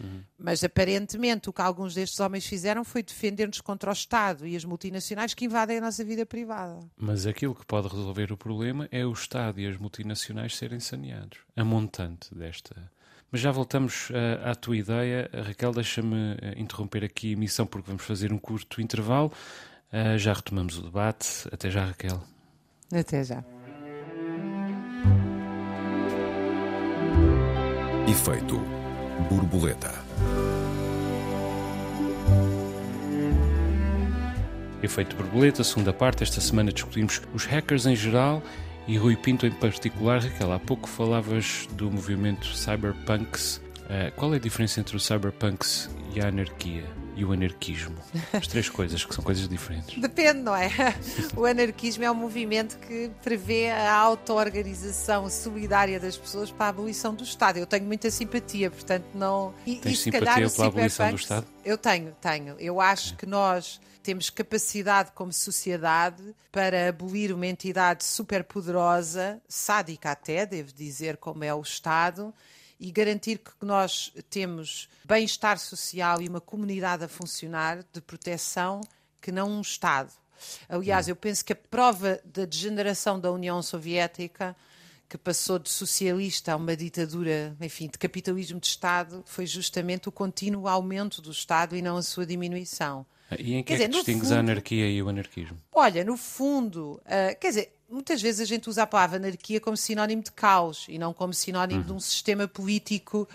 Uhum. 0.00 0.22
Mas 0.38 0.64
aparentemente 0.64 1.50
o 1.50 1.52
que 1.52 1.60
alguns 1.60 1.94
destes 1.94 2.18
homens 2.20 2.46
fizeram 2.46 2.82
foi 2.84 3.02
defender-nos 3.02 3.60
contra 3.60 3.90
o 3.90 3.92
Estado 3.92 4.46
e 4.46 4.56
as 4.56 4.64
multinacionais 4.64 5.34
que 5.34 5.44
invadem 5.44 5.78
a 5.78 5.80
nossa 5.80 6.04
vida 6.04 6.24
privada. 6.24 6.80
Mas 6.96 7.26
aquilo 7.26 7.54
que 7.54 7.66
pode 7.66 7.88
resolver 7.88 8.32
o 8.32 8.36
problema 8.36 8.88
é 8.90 9.04
o 9.04 9.12
Estado 9.12 9.60
e 9.60 9.66
as 9.66 9.76
multinacionais 9.76 10.56
serem 10.56 10.80
saneados. 10.80 11.38
A 11.54 11.64
montante 11.64 12.34
desta. 12.34 12.90
Mas 13.30 13.40
já 13.40 13.52
voltamos 13.52 14.10
uh, 14.10 14.48
à 14.48 14.54
tua 14.54 14.76
ideia. 14.76 15.30
Raquel, 15.46 15.72
deixa-me 15.72 16.32
uh, 16.32 16.36
interromper 16.56 17.04
aqui 17.04 17.30
a 17.30 17.32
emissão 17.32 17.66
porque 17.66 17.86
vamos 17.86 18.04
fazer 18.04 18.32
um 18.32 18.38
curto 18.38 18.80
intervalo. 18.80 19.32
Uh, 19.92 20.18
já 20.18 20.32
retomamos 20.32 20.78
o 20.78 20.82
debate. 20.82 21.46
Até 21.52 21.70
já, 21.70 21.84
Raquel. 21.84 22.20
Até 22.92 23.22
já. 23.22 23.44
Efeito 28.08 28.79
Borboleta. 29.28 29.92
Efeito 34.82 35.14
borboleta, 35.14 35.62
segunda 35.62 35.92
parte. 35.92 36.22
Esta 36.22 36.40
semana 36.40 36.72
discutimos 36.72 37.20
os 37.34 37.44
hackers 37.44 37.86
em 37.86 37.94
geral 37.94 38.42
e 38.88 38.96
Rui 38.96 39.16
Pinto 39.16 39.46
em 39.46 39.50
particular. 39.50 40.20
Raquel, 40.20 40.52
há 40.52 40.58
pouco 40.58 40.88
falavas 40.88 41.68
do 41.72 41.90
movimento 41.90 42.46
Cyberpunks. 42.56 43.60
Uh, 43.84 44.10
qual 44.16 44.32
é 44.32 44.36
a 44.36 44.40
diferença 44.40 44.80
entre 44.80 44.96
o 44.96 45.00
Cyberpunks 45.00 45.90
e 46.14 46.20
a 46.20 46.28
anarquia? 46.28 46.99
E 47.16 47.24
o 47.24 47.32
anarquismo? 47.32 47.96
As 48.32 48.46
três 48.46 48.68
coisas, 48.68 49.04
que 49.04 49.14
são 49.14 49.22
coisas 49.22 49.48
diferentes. 49.48 50.00
Depende, 50.00 50.40
não 50.40 50.54
é? 50.54 50.70
O 51.36 51.44
anarquismo 51.44 52.04
é 52.04 52.10
um 52.10 52.14
movimento 52.14 52.78
que 52.78 53.10
prevê 53.22 53.70
a 53.70 53.92
auto-organização 53.92 55.28
solidária 55.28 55.98
das 55.98 56.16
pessoas 56.16 56.50
para 56.50 56.66
a 56.66 56.68
abolição 56.68 57.14
do 57.14 57.24
Estado. 57.24 57.58
Eu 57.58 57.66
tenho 57.66 57.84
muita 57.84 58.10
simpatia, 58.10 58.70
portanto, 58.70 59.06
não. 59.14 59.54
E, 59.66 59.76
Tens 59.76 59.92
e 59.92 60.02
simpatia 60.02 60.26
calhar, 60.26 60.50
pela 60.50 60.66
abolição 60.68 61.10
do 61.10 61.16
Estado? 61.16 61.46
Eu 61.64 61.78
tenho, 61.78 62.12
tenho. 62.20 62.56
Eu 62.58 62.80
acho 62.80 63.14
é. 63.14 63.16
que 63.16 63.26
nós 63.26 63.80
temos 64.02 64.30
capacidade 64.30 65.12
como 65.12 65.32
sociedade 65.32 66.34
para 66.50 66.88
abolir 66.88 67.32
uma 67.32 67.46
entidade 67.46 68.04
super 68.04 68.44
poderosa, 68.44 69.40
sádica 69.48 70.10
até, 70.12 70.46
devo 70.46 70.72
dizer, 70.72 71.16
como 71.16 71.44
é 71.44 71.54
o 71.54 71.60
Estado 71.60 72.34
e 72.80 72.90
garantir 72.90 73.38
que 73.38 73.52
nós 73.60 74.10
temos 74.30 74.88
bem-estar 75.04 75.58
social 75.58 76.22
e 76.22 76.28
uma 76.28 76.40
comunidade 76.40 77.04
a 77.04 77.08
funcionar 77.08 77.84
de 77.92 78.00
proteção 78.00 78.80
que 79.20 79.30
não 79.30 79.50
um 79.50 79.60
Estado. 79.60 80.10
Aliás, 80.66 81.06
eu 81.06 81.14
penso 81.14 81.44
que 81.44 81.52
a 81.52 81.56
prova 81.56 82.18
da 82.24 82.46
degeneração 82.46 83.20
da 83.20 83.30
União 83.30 83.60
Soviética, 83.62 84.56
que 85.06 85.18
passou 85.18 85.58
de 85.58 85.68
socialista 85.68 86.54
a 86.54 86.56
uma 86.56 86.74
ditadura, 86.74 87.54
enfim, 87.60 87.88
de 87.88 87.98
capitalismo 87.98 88.58
de 88.58 88.68
Estado, 88.68 89.22
foi 89.26 89.44
justamente 89.44 90.08
o 90.08 90.12
contínuo 90.12 90.66
aumento 90.66 91.20
do 91.20 91.30
Estado 91.30 91.76
e 91.76 91.82
não 91.82 91.98
a 91.98 92.02
sua 92.02 92.24
diminuição. 92.24 93.04
E 93.38 93.54
em 93.54 93.62
que 93.62 93.76
quer 93.76 93.84
é 93.84 93.88
que 93.88 93.94
distingues 93.94 94.28
fundo, 94.28 94.36
a 94.36 94.40
anarquia 94.40 94.90
e 94.90 95.02
o 95.02 95.08
anarquismo? 95.08 95.60
Olha, 95.72 96.02
no 96.02 96.16
fundo, 96.16 97.00
uh, 97.04 97.38
quer 97.38 97.48
dizer, 97.48 97.79
muitas 97.90 98.22
vezes 98.22 98.40
a 98.40 98.44
gente 98.44 98.68
usa 98.68 98.82
a 98.82 98.86
palavra 98.86 99.16
anarquia 99.16 99.60
como 99.60 99.76
sinónimo 99.76 100.22
de 100.22 100.32
caos 100.32 100.86
e 100.88 100.98
não 100.98 101.12
como 101.12 101.34
sinónimo 101.34 101.80
uhum. 101.80 101.86
de 101.86 101.92
um 101.92 102.00
sistema 102.00 102.46
político. 102.46 103.28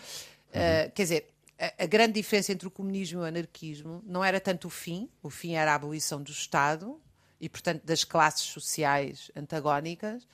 Uh, 0.50 0.92
Quer 0.92 1.04
dizer, 1.04 1.28
a, 1.60 1.84
a, 1.84 1.86
grande 1.86 2.14
diferença 2.14 2.52
entre 2.52 2.68
o 2.68 2.72
comunismo 2.72 3.20
e 3.20 3.22
o 3.22 3.26
anarquismo 3.26 4.02
não 4.06 4.24
era 4.24 4.40
tanto 4.40 4.68
o 4.68 4.70
fim, 4.70 5.10
o 5.22 5.30
fim 5.30 5.54
era 5.54 5.72
a 5.72 5.76
abolição 5.76 6.22
do 6.22 6.32
Estado 6.32 7.00
e, 7.40 7.50
portanto, 7.50 7.84
das 7.84 8.04
classes 8.04 8.44
sociais 8.44 9.32
antagónicas, 9.36 10.28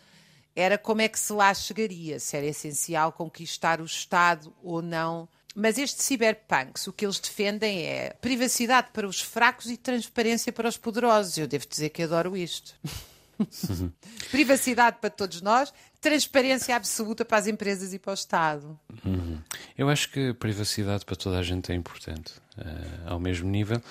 era 0.56 0.78
como 0.78 1.02
é 1.02 1.08
que 1.08 1.20
se 1.20 1.32
lá 1.34 1.54
chegaria, 1.54 2.20
se 2.20 2.36
era 2.36 2.46
essencial 2.46 3.12
conquistar 3.12 3.80
o 3.82 3.86
Estado 3.86 4.54
ou 4.62 4.82
não. 4.82 5.28
Mas 5.56 5.78
estes 5.78 6.06
cyberpunks, 6.06 6.88
o 6.88 6.94
que 6.94 7.06
eles 7.06 7.20
defendem 7.20 7.84
é 7.84 8.14
privacidade 8.22 8.90
para 8.94 9.08
os 9.08 9.22
fracos 9.22 9.70
e 9.70 9.78
transparência 9.78 10.52
para 10.52 10.68
os 10.68 10.78
poderosos. 10.78 11.38
Eu 11.38 11.48
devo 11.48 11.68
dizer 11.68 11.90
que 11.90 12.04
adoro 12.04 12.36
isto. 12.36 12.76
privacidade 14.32 14.98
para 15.00 15.10
todos 15.10 15.42
nós, 15.42 15.74
transparência 16.00 16.76
absoluta 16.76 17.24
para 17.24 17.38
as 17.38 17.48
empresas 17.48 17.94
e 17.94 18.00
para 18.00 18.12
o 18.12 18.14
Estado. 18.14 18.80
Uhum. 19.06 19.40
Eu 19.78 19.90
acho 19.90 20.10
que 20.10 20.34
privacidade 20.34 21.06
para 21.06 21.16
toda 21.16 21.38
a 21.38 21.44
gente 21.44 21.72
é 21.72 21.76
importante, 21.76 22.34
uh, 22.58 23.10
ao 23.10 23.20
mesmo 23.20 23.50
nível. 23.50 23.82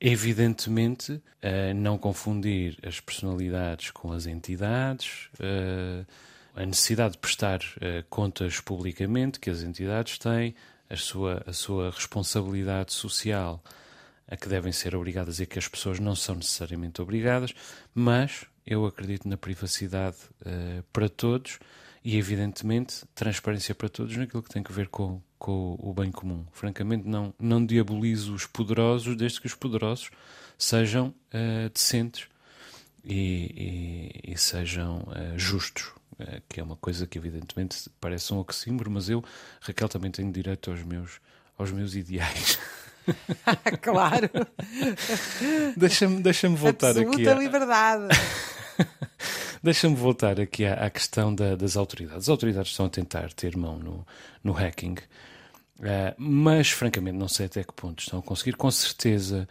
Evidentemente, 0.00 1.12
uh, 1.12 1.74
não 1.74 1.96
confundir 1.96 2.78
as 2.86 3.00
personalidades 3.00 3.90
com 3.90 4.12
as 4.12 4.26
entidades, 4.26 5.28
uh, 5.40 6.06
a 6.54 6.64
necessidade 6.64 7.12
de 7.12 7.18
prestar 7.18 7.60
contas 8.08 8.60
publicamente 8.60 9.38
que 9.38 9.50
as 9.50 9.62
entidades 9.62 10.16
têm, 10.16 10.54
a 10.88 10.96
sua, 10.96 11.42
a 11.46 11.52
sua 11.52 11.90
responsabilidade 11.90 12.94
social 12.94 13.62
a 14.28 14.36
que 14.36 14.48
devem 14.48 14.72
ser 14.72 14.94
obrigadas 14.94 15.40
e 15.40 15.46
que 15.46 15.58
as 15.58 15.68
pessoas 15.68 16.00
não 16.00 16.16
são 16.16 16.34
necessariamente 16.34 17.00
obrigadas, 17.00 17.54
mas 17.94 18.46
eu 18.66 18.84
acredito 18.84 19.28
na 19.28 19.36
privacidade 19.36 20.16
uh, 20.40 20.82
para 20.92 21.08
todos 21.08 21.58
e, 22.04 22.16
evidentemente, 22.16 23.04
transparência 23.14 23.74
para 23.74 23.88
todos 23.88 24.16
naquilo 24.16 24.42
que 24.42 24.50
tem 24.50 24.64
a 24.68 24.72
ver 24.72 24.88
com, 24.88 25.22
com 25.38 25.76
o 25.78 25.94
bem 25.94 26.10
comum. 26.10 26.44
Francamente, 26.52 27.06
não, 27.06 27.32
não 27.38 27.64
diabolizo 27.64 28.34
os 28.34 28.46
poderosos 28.46 29.16
desde 29.16 29.40
que 29.40 29.46
os 29.46 29.54
poderosos 29.54 30.10
sejam 30.58 31.08
uh, 31.08 31.70
decentes 31.72 32.28
e, 33.04 34.22
e, 34.24 34.32
e 34.32 34.38
sejam 34.38 34.98
uh, 34.98 35.38
justos. 35.38 35.92
que 36.48 36.58
é 36.58 36.62
uma 36.62 36.76
coisa 36.76 37.06
que, 37.06 37.18
evidentemente, 37.18 37.88
parece 38.00 38.34
um 38.34 38.38
oxímoro, 38.38 38.90
mas 38.90 39.08
eu, 39.08 39.22
Raquel, 39.60 39.88
também 39.88 40.10
tenho 40.10 40.32
direito 40.32 40.70
aos 40.70 40.82
meus, 40.82 41.20
aos 41.56 41.70
meus 41.70 41.94
ideais. 41.94 42.58
claro. 43.80 44.30
Deixa-me 45.76 46.20
deixa 46.22 46.48
voltar 46.48 46.88
Absoluta 46.88 47.12
aqui. 47.12 47.28
Absoluta 47.28 47.44
liberdade. 47.44 48.08
Deixa-me 49.62 49.96
voltar 49.96 50.40
aqui 50.40 50.64
à, 50.64 50.74
à 50.74 50.90
questão 50.90 51.34
da, 51.34 51.56
das 51.56 51.76
autoridades. 51.76 52.24
As 52.24 52.28
autoridades 52.28 52.70
estão 52.70 52.86
a 52.86 52.90
tentar 52.90 53.32
ter 53.32 53.56
mão 53.56 53.78
no, 53.78 54.06
no 54.44 54.52
hacking, 54.52 54.94
uh, 54.94 56.14
mas 56.16 56.70
francamente 56.70 57.16
não 57.16 57.28
sei 57.28 57.46
até 57.46 57.64
que 57.64 57.72
ponto 57.72 58.00
estão 58.00 58.18
a 58.18 58.22
conseguir. 58.22 58.56
Com 58.56 58.70
certeza 58.70 59.48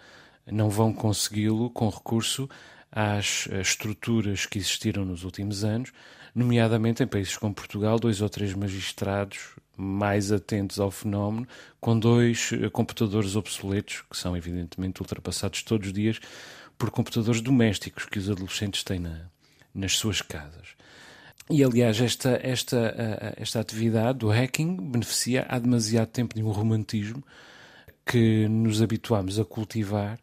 não 0.49 0.69
vão 0.69 0.93
consegui-lo 0.93 1.69
com 1.69 1.89
recurso 1.89 2.49
às 2.91 3.47
estruturas 3.51 4.45
que 4.45 4.57
existiram 4.57 5.03
nos 5.03 5.23
últimos 5.23 5.63
anos, 5.65 5.91
nomeadamente 6.35 7.01
em 7.01 7.07
países 7.07 7.37
como 7.37 7.53
Portugal, 7.53 7.97
dois 7.97 8.21
ou 8.21 8.29
três 8.29 8.53
magistrados 8.53 9.55
mais 9.77 10.31
atentos 10.31 10.79
ao 10.79 10.91
fenómeno, 10.91 11.47
com 11.79 11.97
dois 11.97 12.51
eh, 12.53 12.69
computadores 12.69 13.35
obsoletos, 13.35 14.03
que 14.09 14.17
são 14.17 14.35
evidentemente 14.35 15.01
ultrapassados 15.01 15.63
todos 15.63 15.87
os 15.87 15.93
dias 15.93 16.19
por 16.77 16.91
computadores 16.91 17.41
domésticos 17.41 18.05
que 18.05 18.19
os 18.19 18.29
adolescentes 18.29 18.83
têm 18.83 18.99
na, 18.99 19.29
nas 19.73 19.97
suas 19.97 20.21
casas. 20.21 20.75
E 21.49 21.63
aliás, 21.63 22.01
esta, 22.01 22.39
esta, 22.41 23.33
esta 23.37 23.59
atividade 23.59 24.19
do 24.19 24.29
hacking 24.29 24.77
beneficia 24.77 25.45
há 25.47 25.59
demasiado 25.59 26.07
tempo 26.07 26.33
de 26.33 26.41
um 26.41 26.49
romantismo 26.49 27.23
que 28.05 28.47
nos 28.47 28.81
habituamos 28.81 29.39
a 29.39 29.45
cultivar 29.45 30.19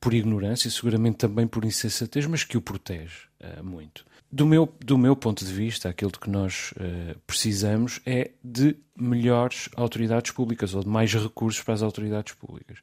por 0.00 0.12
ignorância, 0.14 0.70
seguramente 0.70 1.18
também 1.18 1.46
por 1.46 1.64
insensatez, 1.64 2.26
mas 2.26 2.42
que 2.42 2.56
o 2.56 2.60
protege 2.60 3.26
uh, 3.40 3.62
muito. 3.62 4.04
Do 4.34 4.46
meu, 4.46 4.66
do 4.80 4.96
meu 4.96 5.14
ponto 5.14 5.44
de 5.44 5.52
vista, 5.52 5.90
aquilo 5.90 6.10
de 6.10 6.18
que 6.18 6.30
nós 6.30 6.72
uh, 6.72 7.18
precisamos 7.26 8.00
é 8.06 8.30
de 8.42 8.74
melhores 8.96 9.68
autoridades 9.76 10.30
públicas 10.30 10.74
ou 10.74 10.82
de 10.82 10.88
mais 10.88 11.12
recursos 11.12 11.62
para 11.62 11.74
as 11.74 11.82
autoridades 11.82 12.32
públicas. 12.32 12.78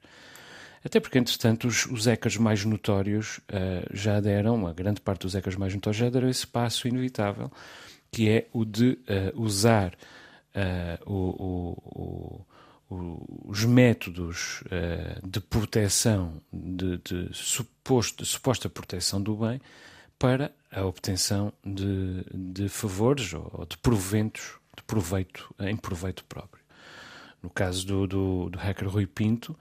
Até 0.86 1.00
porque, 1.00 1.18
entretanto, 1.18 1.68
os, 1.68 1.88
os 1.88 2.06
hackers 2.06 2.38
mais 2.38 2.64
notórios 2.64 3.40
uh, 3.40 3.90
já 3.92 4.20
deram, 4.20 4.68
a 4.68 4.74
grande 4.74 5.02
parte 5.02 5.22
dos 5.22 5.34
hackers 5.34 5.56
mais 5.56 5.74
notórios 5.74 5.98
já 5.98 6.10
deram 6.10 6.30
esse 6.30 6.46
passo 6.46 6.88
inevitável, 6.88 7.52
que 8.12 8.30
é 8.30 8.48
o 8.54 8.64
de 8.64 8.92
uh, 8.92 9.42
usar 9.42 9.94
uh, 10.56 11.12
o, 11.12 12.46
o, 12.90 13.26
os 13.46 13.66
métodos 13.66 14.64
de 15.24 15.40
proteção, 15.40 16.42
de, 16.52 16.98
de, 16.98 17.30
suposto, 17.34 18.24
de 18.24 18.30
suposta 18.30 18.68
proteção 18.68 19.22
do 19.22 19.36
bem, 19.36 19.62
para 20.20 20.52
a 20.70 20.86
obtenção 20.86 21.52
de, 21.66 22.24
de 22.32 22.70
favores 22.70 23.34
ou 23.34 23.66
de 23.68 23.78
proventos, 23.78 24.58
de 24.76 24.84
proveito, 24.84 25.56
em 25.60 25.76
proveito 25.76 26.26
próprio. 26.26 26.62
No 27.42 27.50
caso 27.50 27.88
do, 27.88 28.06
do, 28.06 28.50
do 28.50 28.60
hacker 28.60 28.90
Rui 28.90 29.08
Pinto, 29.08 29.58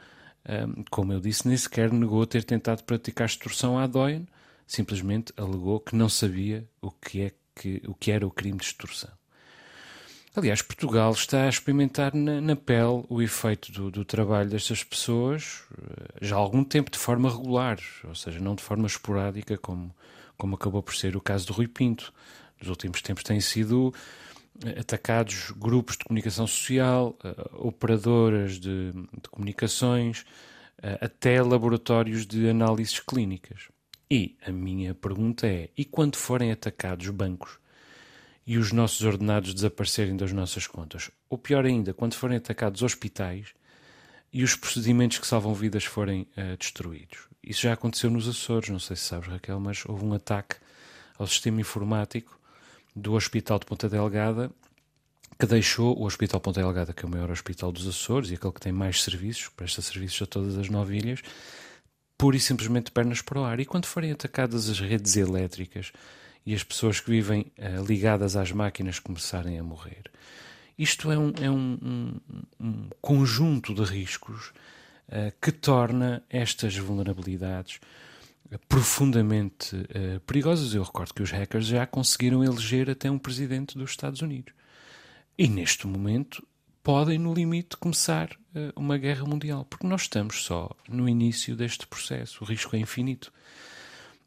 como 0.90 1.12
eu 1.12 1.20
disse, 1.20 1.46
nem 1.46 1.56
sequer 1.56 1.92
negou 1.92 2.26
ter 2.26 2.42
tentado 2.42 2.82
praticar 2.82 3.26
extorsão 3.26 3.78
à 3.78 3.86
Doyen, 3.86 4.26
simplesmente 4.66 5.32
alegou 5.36 5.80
que 5.80 5.94
não 5.94 6.08
sabia 6.08 6.68
o 6.82 6.90
que, 6.90 7.22
é 7.22 7.32
que, 7.54 7.82
o 7.86 7.94
que 7.94 8.10
era 8.10 8.26
o 8.26 8.30
crime 8.30 8.58
de 8.58 8.64
extorsão. 8.64 9.10
Aliás, 10.34 10.62
Portugal 10.62 11.10
está 11.12 11.44
a 11.44 11.48
experimentar 11.48 12.14
na, 12.14 12.40
na 12.40 12.54
pele 12.54 13.04
o 13.08 13.20
efeito 13.20 13.72
do, 13.72 13.90
do, 13.90 14.04
trabalho 14.04 14.48
destas 14.48 14.84
pessoas 14.84 15.64
eh, 15.72 16.26
já 16.26 16.36
há 16.36 16.38
algum 16.38 16.62
tempo 16.62 16.90
de 16.90 16.98
forma 16.98 17.30
regular, 17.30 17.78
ou 18.04 18.14
seja, 18.14 18.38
não 18.38 18.54
de 18.54 18.62
forma 18.62 18.86
esporádica, 18.86 19.58
como, 19.58 19.92
como 20.38 20.54
acabou 20.54 20.82
por 20.82 20.94
ser 20.94 21.16
o 21.16 21.20
caso 21.20 21.48
do 21.48 21.52
Rui 21.52 21.66
Pinto. 21.66 22.14
Nos 22.60 22.70
últimos 22.70 23.02
tempos 23.02 23.24
têm 23.24 23.40
sido 23.40 23.92
atacados 24.78 25.52
grupos 25.56 25.96
de 25.96 26.04
comunicação 26.04 26.46
social, 26.46 27.16
uh, 27.22 27.66
operadoras 27.66 28.58
de, 28.58 28.92
de 28.92 29.28
comunicações, 29.30 30.22
uh, 30.78 30.98
até 31.00 31.42
laboratórios 31.42 32.26
de 32.26 32.48
análises 32.48 33.00
clínicas. 33.00 33.68
E 34.10 34.36
a 34.44 34.50
minha 34.50 34.94
pergunta 34.94 35.46
é: 35.46 35.70
e 35.76 35.84
quando 35.84 36.16
forem 36.16 36.50
atacados 36.50 37.08
bancos 37.10 37.58
e 38.46 38.56
os 38.56 38.72
nossos 38.72 39.02
ordenados 39.02 39.52
desaparecerem 39.52 40.16
das 40.16 40.32
nossas 40.32 40.66
contas? 40.66 41.10
Ou 41.28 41.36
pior 41.36 41.66
ainda, 41.66 41.92
quando 41.92 42.14
forem 42.14 42.38
atacados 42.38 42.82
hospitais 42.82 43.48
e 44.32 44.42
os 44.42 44.56
procedimentos 44.56 45.18
que 45.18 45.26
salvam 45.26 45.54
vidas 45.54 45.84
forem 45.84 46.22
uh, 46.36 46.56
destruídos? 46.56 47.27
Isso 47.42 47.62
já 47.62 47.72
aconteceu 47.72 48.10
nos 48.10 48.28
Açores, 48.28 48.68
não 48.68 48.78
sei 48.78 48.96
se 48.96 49.04
sabes, 49.04 49.28
Raquel, 49.28 49.60
mas 49.60 49.84
houve 49.86 50.04
um 50.04 50.12
ataque 50.12 50.56
ao 51.18 51.26
sistema 51.26 51.60
informático 51.60 52.38
do 52.94 53.14
Hospital 53.14 53.58
de 53.58 53.66
Ponta 53.66 53.88
Delgada, 53.88 54.50
que 55.38 55.46
deixou 55.46 55.96
o 55.96 56.04
Hospital 56.04 56.40
Ponta 56.40 56.60
Delgada, 56.60 56.92
que 56.92 57.04
é 57.04 57.08
o 57.08 57.10
maior 57.10 57.30
hospital 57.30 57.70
dos 57.70 57.86
Açores 57.86 58.30
e 58.30 58.34
aquele 58.34 58.52
que 58.52 58.60
tem 58.60 58.72
mais 58.72 59.02
serviços, 59.02 59.48
presta 59.48 59.80
serviços 59.80 60.22
a 60.22 60.26
todas 60.26 60.58
as 60.58 60.68
nove 60.68 60.96
ilhas, 60.96 61.22
pura 62.16 62.36
e 62.36 62.40
simplesmente 62.40 62.90
pernas 62.90 63.22
para 63.22 63.40
o 63.40 63.44
ar. 63.44 63.60
E 63.60 63.64
quando 63.64 63.86
forem 63.86 64.10
atacadas 64.10 64.68
as 64.68 64.80
redes 64.80 65.16
elétricas 65.16 65.92
e 66.44 66.54
as 66.54 66.64
pessoas 66.64 66.98
que 66.98 67.10
vivem 67.10 67.52
uh, 67.56 67.84
ligadas 67.84 68.36
às 68.36 68.50
máquinas 68.50 68.98
começarem 68.98 69.58
a 69.58 69.62
morrer, 69.62 70.10
isto 70.76 71.10
é 71.12 71.18
um, 71.18 71.32
é 71.40 71.50
um, 71.50 71.78
um, 71.82 72.20
um 72.60 72.88
conjunto 73.00 73.74
de 73.74 73.82
riscos 73.82 74.52
que 75.40 75.50
torna 75.50 76.22
estas 76.28 76.76
vulnerabilidades 76.76 77.80
profundamente 78.68 79.76
uh, 79.76 80.20
perigosas. 80.20 80.74
Eu 80.74 80.82
recordo 80.82 81.12
que 81.12 81.22
os 81.22 81.30
hackers 81.30 81.66
já 81.66 81.86
conseguiram 81.86 82.42
eleger 82.42 82.88
até 82.88 83.10
um 83.10 83.18
presidente 83.18 83.76
dos 83.76 83.90
Estados 83.90 84.22
Unidos. 84.22 84.54
E 85.36 85.48
neste 85.48 85.86
momento 85.86 86.46
podem, 86.82 87.18
no 87.18 87.34
limite, 87.34 87.76
começar 87.76 88.30
uh, 88.32 88.72
uma 88.74 88.96
guerra 88.96 89.24
mundial, 89.26 89.66
porque 89.68 89.86
nós 89.86 90.02
estamos 90.02 90.44
só 90.44 90.74
no 90.88 91.08
início 91.08 91.54
deste 91.54 91.86
processo. 91.86 92.42
O 92.42 92.46
risco 92.46 92.74
é 92.74 92.78
infinito. 92.78 93.32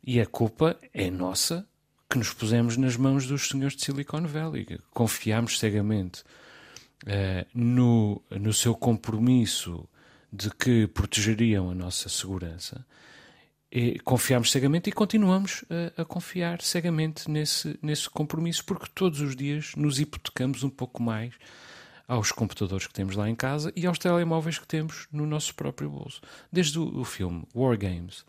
E 0.03 0.19
a 0.19 0.25
culpa 0.25 0.77
é 0.93 1.09
nossa 1.09 1.67
que 2.09 2.17
nos 2.17 2.33
pusemos 2.33 2.75
nas 2.75 2.97
mãos 2.97 3.25
dos 3.25 3.47
senhores 3.47 3.75
de 3.75 3.85
Silicon 3.85 4.27
Valley, 4.27 4.67
confiámos 4.91 5.57
cegamente 5.57 6.23
uh, 7.03 7.47
no, 7.53 8.21
no 8.29 8.53
seu 8.53 8.75
compromisso 8.75 9.87
de 10.31 10.49
que 10.51 10.87
protegeriam 10.87 11.69
a 11.69 11.75
nossa 11.75 12.07
segurança 12.07 12.85
e 13.71 13.99
confiámos 13.99 14.51
cegamente 14.51 14.89
e 14.89 14.93
continuamos 14.93 15.63
a, 15.97 16.01
a, 16.01 16.05
confiar 16.05 16.61
cegamente 16.61 17.31
nesse, 17.31 17.79
nesse 17.81 18.09
compromisso, 18.09 18.65
porque 18.65 18.87
todos 18.93 19.21
os 19.21 19.35
dias 19.35 19.73
nos 19.75 19.99
hipotecamos 19.99 20.63
um 20.63 20.69
pouco 20.69 21.01
mais 21.01 21.33
aos 22.07 22.31
computadores 22.31 22.87
que 22.87 22.93
temos 22.93 23.15
lá 23.15 23.29
em 23.29 23.35
casa 23.35 23.71
e 23.73 23.85
aos 23.85 23.97
telemóveis 23.97 24.59
que 24.59 24.67
temos 24.67 25.07
no 25.11 25.25
nosso 25.25 25.55
próprio 25.55 25.89
bolso. 25.89 26.19
Desde 26.51 26.77
o, 26.77 26.99
o 26.99 27.05
filme 27.05 27.43
War 27.55 27.77
Games, 27.77 28.25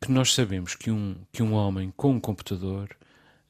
que 0.00 0.10
nós 0.10 0.34
sabemos 0.34 0.74
que 0.74 0.90
um, 0.90 1.16
que 1.32 1.42
um 1.42 1.52
homem 1.52 1.92
com 1.96 2.12
um 2.12 2.20
computador 2.20 2.90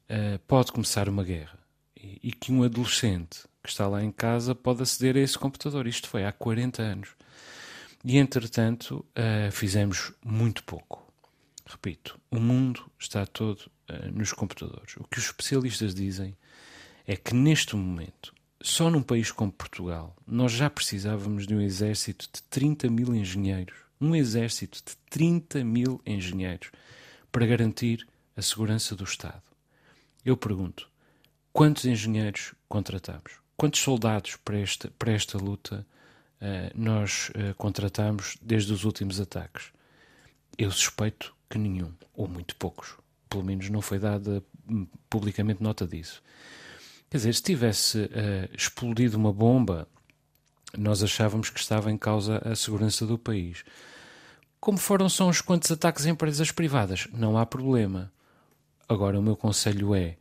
uh, 0.09 0.37
pode 0.47 0.71
começar 0.71 1.09
uma 1.09 1.23
guerra 1.23 1.57
e, 1.95 2.19
e 2.23 2.31
que 2.31 2.51
um 2.51 2.61
adolescente 2.61 3.47
que 3.63 3.69
está 3.69 3.87
lá 3.87 4.03
em 4.03 4.11
casa 4.11 4.53
pode 4.53 4.83
aceder 4.83 5.17
a 5.17 5.19
esse 5.19 5.37
computador. 5.37 5.87
Isto 5.87 6.07
foi 6.07 6.23
há 6.25 6.31
40 6.31 6.81
anos. 6.83 7.09
E 8.03 8.17
entretanto, 8.17 9.05
uh, 9.09 9.51
fizemos 9.51 10.13
muito 10.23 10.63
pouco. 10.63 11.05
Repito, 11.65 12.19
o 12.31 12.39
mundo 12.39 12.89
está 12.97 13.25
todo 13.25 13.69
uh, 13.89 14.11
nos 14.11 14.31
computadores. 14.31 14.95
O 14.97 15.03
que 15.03 15.19
os 15.19 15.25
especialistas 15.25 15.93
dizem 15.93 16.35
é 17.05 17.15
que 17.15 17.35
neste 17.35 17.75
momento, 17.75 18.33
só 18.61 18.89
num 18.89 19.01
país 19.01 19.31
como 19.31 19.51
Portugal, 19.51 20.15
nós 20.25 20.51
já 20.51 20.69
precisávamos 20.69 21.45
de 21.45 21.53
um 21.53 21.61
exército 21.61 22.27
de 22.31 22.41
30 22.43 22.89
mil 22.89 23.13
engenheiros. 23.13 23.77
Um 23.99 24.15
exército 24.15 24.81
de 24.85 24.95
30 25.09 25.63
mil 25.63 26.01
engenheiros 26.05 26.71
para 27.31 27.45
garantir 27.45 28.07
a 28.35 28.41
segurança 28.41 28.95
do 28.95 29.03
Estado. 29.03 29.43
Eu 30.23 30.37
pergunto: 30.37 30.89
quantos 31.51 31.85
engenheiros 31.85 32.53
contratamos? 32.67 33.33
Quantos 33.57 33.81
soldados 33.81 34.37
para 34.37 34.57
esta, 34.57 34.89
para 34.97 35.11
esta 35.11 35.37
luta 35.37 35.85
nós 36.75 37.29
uh, 37.29 37.53
contratamos 37.55 38.37
desde 38.41 38.71
os 38.71 38.83
últimos 38.85 39.19
ataques? 39.19 39.71
Eu 40.57 40.71
suspeito 40.71 41.33
que 41.49 41.57
nenhum, 41.57 41.91
ou 42.13 42.27
muito 42.27 42.55
poucos. 42.55 42.95
Pelo 43.29 43.43
menos 43.43 43.69
não 43.69 43.81
foi 43.81 43.99
dada 43.99 44.43
hum, 44.67 44.87
publicamente 45.09 45.61
nota 45.61 45.85
disso. 45.87 46.21
Quer 47.09 47.17
dizer, 47.17 47.33
se 47.33 47.43
tivesse 47.43 47.97
uh, 47.99 48.55
explodido 48.55 49.17
uma 49.17 49.33
bomba, 49.33 49.87
nós 50.77 51.01
achávamos 51.01 51.49
que 51.49 51.59
estava 51.59 51.91
em 51.91 51.97
causa 51.97 52.37
a 52.45 52.55
segurança 52.55 53.05
do 53.05 53.17
país. 53.17 53.63
Como 54.59 54.77
foram 54.77 55.09
só 55.09 55.27
uns 55.27 55.41
quantos 55.41 55.71
ataques 55.71 56.05
a 56.05 56.09
empresas 56.09 56.51
privadas, 56.51 57.07
não 57.11 57.37
há 57.37 57.45
problema. 57.45 58.11
Agora, 58.87 59.19
o 59.19 59.23
meu 59.23 59.35
conselho 59.35 59.95
é: 59.95 60.17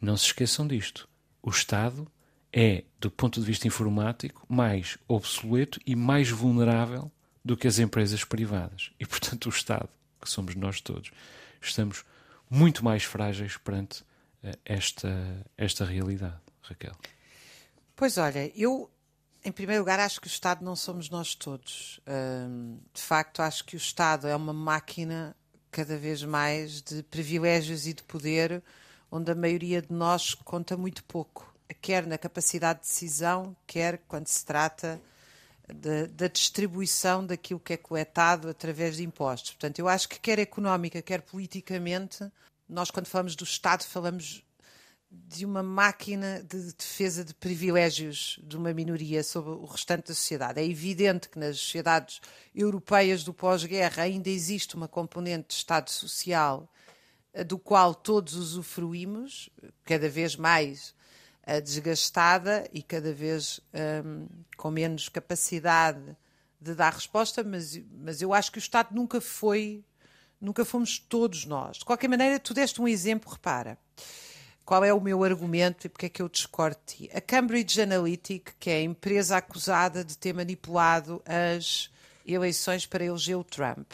não 0.00 0.16
se 0.16 0.26
esqueçam 0.26 0.66
disto. 0.66 1.08
O 1.42 1.50
Estado 1.50 2.06
é, 2.52 2.84
do 2.98 3.10
ponto 3.10 3.40
de 3.40 3.46
vista 3.46 3.66
informático, 3.66 4.44
mais 4.48 4.98
obsoleto 5.06 5.80
e 5.86 5.94
mais 5.94 6.30
vulnerável 6.30 7.10
do 7.44 7.56
que 7.56 7.66
as 7.66 7.78
empresas 7.78 8.24
privadas. 8.24 8.90
E, 8.98 9.06
portanto, 9.06 9.46
o 9.46 9.50
Estado, 9.50 9.88
que 10.20 10.28
somos 10.28 10.54
nós 10.54 10.80
todos, 10.80 11.10
estamos 11.60 12.04
muito 12.48 12.84
mais 12.84 13.04
frágeis 13.04 13.56
perante 13.56 14.02
uh, 14.02 14.58
esta, 14.64 15.46
esta 15.56 15.84
realidade. 15.84 16.38
Raquel. 16.62 16.94
Pois 17.96 18.16
olha, 18.16 18.50
eu, 18.54 18.90
em 19.44 19.50
primeiro 19.50 19.82
lugar, 19.82 19.98
acho 19.98 20.20
que 20.20 20.26
o 20.26 20.28
Estado 20.28 20.64
não 20.64 20.76
somos 20.76 21.10
nós 21.10 21.34
todos. 21.34 22.00
de 22.94 23.02
facto, 23.02 23.40
acho 23.42 23.64
que 23.64 23.74
o 23.74 23.78
Estado 23.78 24.28
é 24.28 24.36
uma 24.36 24.52
máquina 24.52 25.36
cada 25.70 25.96
vez 25.96 26.22
mais 26.22 26.80
de 26.80 27.02
privilégios 27.02 27.86
e 27.86 27.92
de 27.92 28.02
poder, 28.04 28.62
onde 29.10 29.30
a 29.30 29.34
maioria 29.34 29.82
de 29.82 29.92
nós 29.92 30.34
conta 30.34 30.76
muito 30.76 31.02
pouco 31.04 31.49
quer 31.74 32.06
na 32.06 32.18
capacidade 32.18 32.80
de 32.80 32.88
decisão, 32.88 33.56
quer 33.66 33.98
quando 34.08 34.26
se 34.26 34.44
trata 34.44 35.00
de, 35.72 36.06
da 36.08 36.26
distribuição 36.26 37.24
daquilo 37.24 37.60
que 37.60 37.72
é 37.72 37.76
coletado 37.76 38.48
através 38.48 38.96
de 38.96 39.04
impostos. 39.04 39.52
Portanto, 39.52 39.78
eu 39.78 39.88
acho 39.88 40.08
que 40.08 40.18
quer 40.18 40.38
económica, 40.38 41.02
quer 41.02 41.22
politicamente, 41.22 42.30
nós 42.68 42.90
quando 42.90 43.06
falamos 43.06 43.34
do 43.34 43.44
Estado 43.44 43.84
falamos 43.84 44.44
de 45.10 45.44
uma 45.44 45.62
máquina 45.62 46.40
de 46.40 46.72
defesa 46.72 47.24
de 47.24 47.34
privilégios 47.34 48.38
de 48.44 48.56
uma 48.56 48.72
minoria 48.72 49.24
sobre 49.24 49.50
o 49.50 49.64
restante 49.64 50.08
da 50.08 50.14
sociedade. 50.14 50.60
É 50.60 50.64
evidente 50.64 51.28
que 51.28 51.38
nas 51.38 51.58
sociedades 51.58 52.20
europeias 52.54 53.24
do 53.24 53.34
pós-guerra 53.34 54.04
ainda 54.04 54.28
existe 54.28 54.76
uma 54.76 54.86
componente 54.86 55.48
de 55.48 55.54
Estado 55.54 55.90
social 55.90 56.72
eh, 57.32 57.42
do 57.42 57.58
qual 57.58 57.92
todos 57.92 58.34
usufruímos, 58.34 59.50
cada 59.84 60.08
vez 60.08 60.36
mais 60.36 60.94
desgastada 61.60 62.68
e 62.72 62.82
cada 62.82 63.12
vez 63.12 63.60
um, 64.04 64.26
com 64.56 64.70
menos 64.70 65.08
capacidade 65.08 66.16
de 66.60 66.74
dar 66.74 66.92
resposta, 66.92 67.42
mas, 67.42 67.80
mas 67.90 68.20
eu 68.20 68.34
acho 68.34 68.52
que 68.52 68.58
o 68.58 68.60
Estado 68.60 68.94
nunca 68.94 69.20
foi, 69.20 69.82
nunca 70.40 70.64
fomos 70.64 70.98
todos 70.98 71.46
nós. 71.46 71.78
De 71.78 71.84
qualquer 71.84 72.08
maneira, 72.08 72.38
tu 72.38 72.52
deste 72.52 72.80
um 72.80 72.86
exemplo, 72.86 73.32
repara. 73.32 73.78
Qual 74.64 74.84
é 74.84 74.92
o 74.92 75.00
meu 75.00 75.24
argumento 75.24 75.86
e 75.86 75.88
porque 75.88 76.06
é 76.06 76.08
que 76.08 76.22
eu 76.22 76.28
discordo 76.28 76.78
de 76.86 76.94
ti? 76.94 77.10
A 77.12 77.20
Cambridge 77.20 77.80
Analytica, 77.80 78.52
que 78.60 78.70
é 78.70 78.76
a 78.76 78.82
empresa 78.82 79.38
acusada 79.38 80.04
de 80.04 80.16
ter 80.16 80.34
manipulado 80.34 81.22
as 81.24 81.90
eleições 82.24 82.86
para 82.86 83.04
eleger 83.04 83.36
o 83.36 83.42
Trump. 83.42 83.90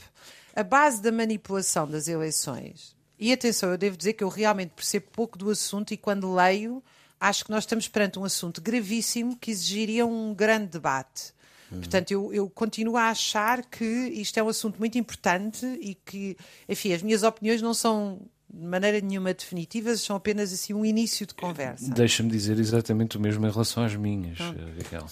A 0.54 0.62
base 0.62 1.00
da 1.00 1.12
manipulação 1.12 1.88
das 1.88 2.08
eleições, 2.08 2.96
e 3.18 3.32
atenção, 3.32 3.70
eu 3.70 3.78
devo 3.78 3.96
dizer 3.96 4.12
que 4.12 4.24
eu 4.24 4.28
realmente 4.28 4.70
percebo 4.70 5.06
pouco 5.12 5.38
do 5.38 5.48
assunto 5.48 5.92
e 5.92 5.96
quando 5.96 6.34
leio 6.34 6.82
acho 7.20 7.44
que 7.44 7.50
nós 7.50 7.64
estamos 7.64 7.88
perante 7.88 8.18
um 8.18 8.24
assunto 8.24 8.60
gravíssimo 8.60 9.36
que 9.36 9.50
exigiria 9.50 10.06
um 10.06 10.34
grande 10.34 10.68
debate. 10.68 11.34
Uhum. 11.70 11.78
Portanto, 11.78 12.10
eu, 12.10 12.32
eu, 12.32 12.48
continuo 12.48 12.96
a 12.96 13.10
achar 13.10 13.64
que 13.64 13.84
isto 13.84 14.38
é 14.38 14.42
um 14.42 14.48
assunto 14.48 14.78
muito 14.78 14.96
importante 14.98 15.66
e 15.80 15.94
que, 15.94 16.36
enfim, 16.68 16.92
as 16.92 17.02
minhas 17.02 17.22
opiniões 17.22 17.60
não 17.60 17.74
são 17.74 18.20
de 18.48 18.64
maneira 18.64 19.00
nenhuma 19.00 19.34
definitivas, 19.34 20.00
são 20.00 20.16
apenas 20.16 20.52
assim 20.52 20.72
um 20.72 20.84
início 20.84 21.26
de 21.26 21.34
conversa. 21.34 21.92
Deixa-me 21.92 22.30
dizer 22.30 22.58
exatamente 22.58 23.16
o 23.18 23.20
mesmo 23.20 23.46
em 23.46 23.50
relação 23.50 23.84
às 23.84 23.94
minhas, 23.94 24.38
eh, 24.38 24.82
Raquel. 24.82 25.06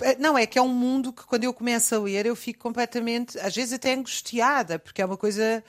É, 0.00 0.16
não, 0.16 0.36
é 0.36 0.46
que 0.46 0.58
é 0.58 0.62
um 0.62 0.72
mundo 0.72 1.12
que 1.12 1.24
quando 1.24 1.44
eu 1.44 1.52
começo 1.52 1.94
a 1.94 1.98
ler 1.98 2.26
eu 2.26 2.34
fico 2.34 2.58
completamente, 2.60 3.38
às 3.38 3.54
vezes 3.54 3.74
até 3.74 3.94
angustiada, 3.94 4.78
porque 4.78 5.02
é 5.02 5.06
uma 5.06 5.16
coisa 5.16 5.62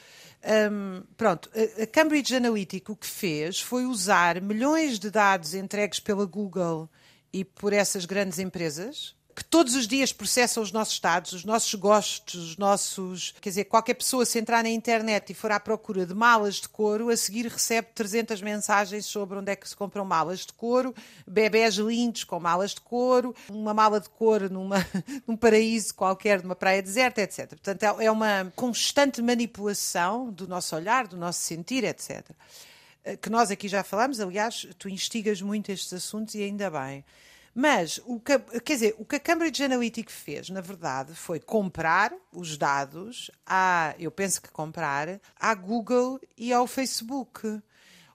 um, 0.72 1.04
pronto, 1.18 1.50
a 1.82 1.86
Cambridge 1.88 2.36
Analytica 2.36 2.92
o 2.92 2.96
que 2.96 3.08
fez 3.08 3.60
foi 3.60 3.86
usar 3.86 4.42
milhões 4.42 5.00
de 5.00 5.10
dados 5.10 5.54
entregues 5.54 6.00
pela 6.00 6.26
Google 6.26 6.90
e 7.34 7.44
por 7.44 7.74
essas 7.74 8.06
grandes 8.06 8.40
empresas 8.40 9.17
que 9.38 9.46
todos 9.46 9.76
os 9.76 9.88
dias 9.88 10.12
processam 10.12 10.64
os 10.64 10.72
nossos 10.72 11.00
dados, 11.00 11.32
os 11.32 11.46
nossos 11.46 11.72
gostos, 11.76 12.34
os 12.34 12.58
nossos. 12.58 13.36
Quer 13.40 13.50
dizer, 13.50 13.66
qualquer 13.66 13.94
pessoa, 13.94 14.26
se 14.26 14.40
entrar 14.40 14.64
na 14.64 14.70
internet 14.70 15.30
e 15.30 15.36
for 15.36 15.52
à 15.52 15.60
procura 15.60 16.08
de 16.08 16.14
malas 16.16 16.56
de 16.56 16.68
couro, 16.68 17.10
a 17.10 17.16
seguir 17.16 17.46
recebe 17.46 17.88
300 17.94 18.42
mensagens 18.42 19.06
sobre 19.06 19.38
onde 19.38 19.52
é 19.52 19.56
que 19.56 19.70
se 19.70 19.76
compram 19.76 20.04
malas 20.04 20.40
de 20.40 20.54
couro, 20.54 20.92
bebés 21.28 21.76
lindos 21.76 22.24
com 22.24 22.40
malas 22.40 22.72
de 22.72 22.82
couro, 22.82 23.36
uma 23.48 23.76
mala 23.76 24.02
de 24.02 24.10
couro 24.10 24.50
numa, 24.52 24.84
num 25.28 25.38
paraíso 25.38 25.94
qualquer, 25.94 26.42
numa 26.42 26.56
praia 26.56 26.82
deserta, 26.82 27.22
etc. 27.22 27.50
Portanto, 27.50 27.84
é, 27.84 28.06
é 28.06 28.12
uma 28.12 28.52
constante 28.56 29.22
manipulação 29.22 30.32
do 30.32 30.48
nosso 30.48 30.76
olhar, 30.76 31.06
do 31.06 31.16
nosso 31.16 31.42
sentir, 31.42 31.84
etc. 31.84 32.28
Eh, 33.04 33.16
que 33.16 33.30
nós 33.30 33.52
aqui 33.52 33.68
já 33.68 33.84
falamos, 33.84 34.20
aliás, 34.20 34.68
tu 34.80 34.90
instigas 34.90 35.44
muito 35.44 35.72
estes 35.72 35.94
assuntos 35.94 36.34
e 36.34 36.42
ainda 36.42 36.72
bem. 36.72 37.06
Mas, 37.60 38.00
o 38.06 38.20
que, 38.20 38.38
quer 38.38 38.74
dizer, 38.74 38.96
o 39.00 39.04
que 39.04 39.16
a 39.16 39.20
Cambridge 39.20 39.64
Analytica 39.64 40.12
fez, 40.12 40.48
na 40.52 40.62
verdade, 40.62 41.16
foi 41.16 41.40
comprar 41.40 42.14
os 42.32 42.56
dados, 42.56 43.32
à, 43.44 43.96
eu 43.98 44.12
penso 44.12 44.40
que 44.40 44.52
comprar, 44.52 45.20
à 45.36 45.56
Google 45.56 46.22
e 46.38 46.54
ao 46.54 46.68
Facebook. 46.68 47.60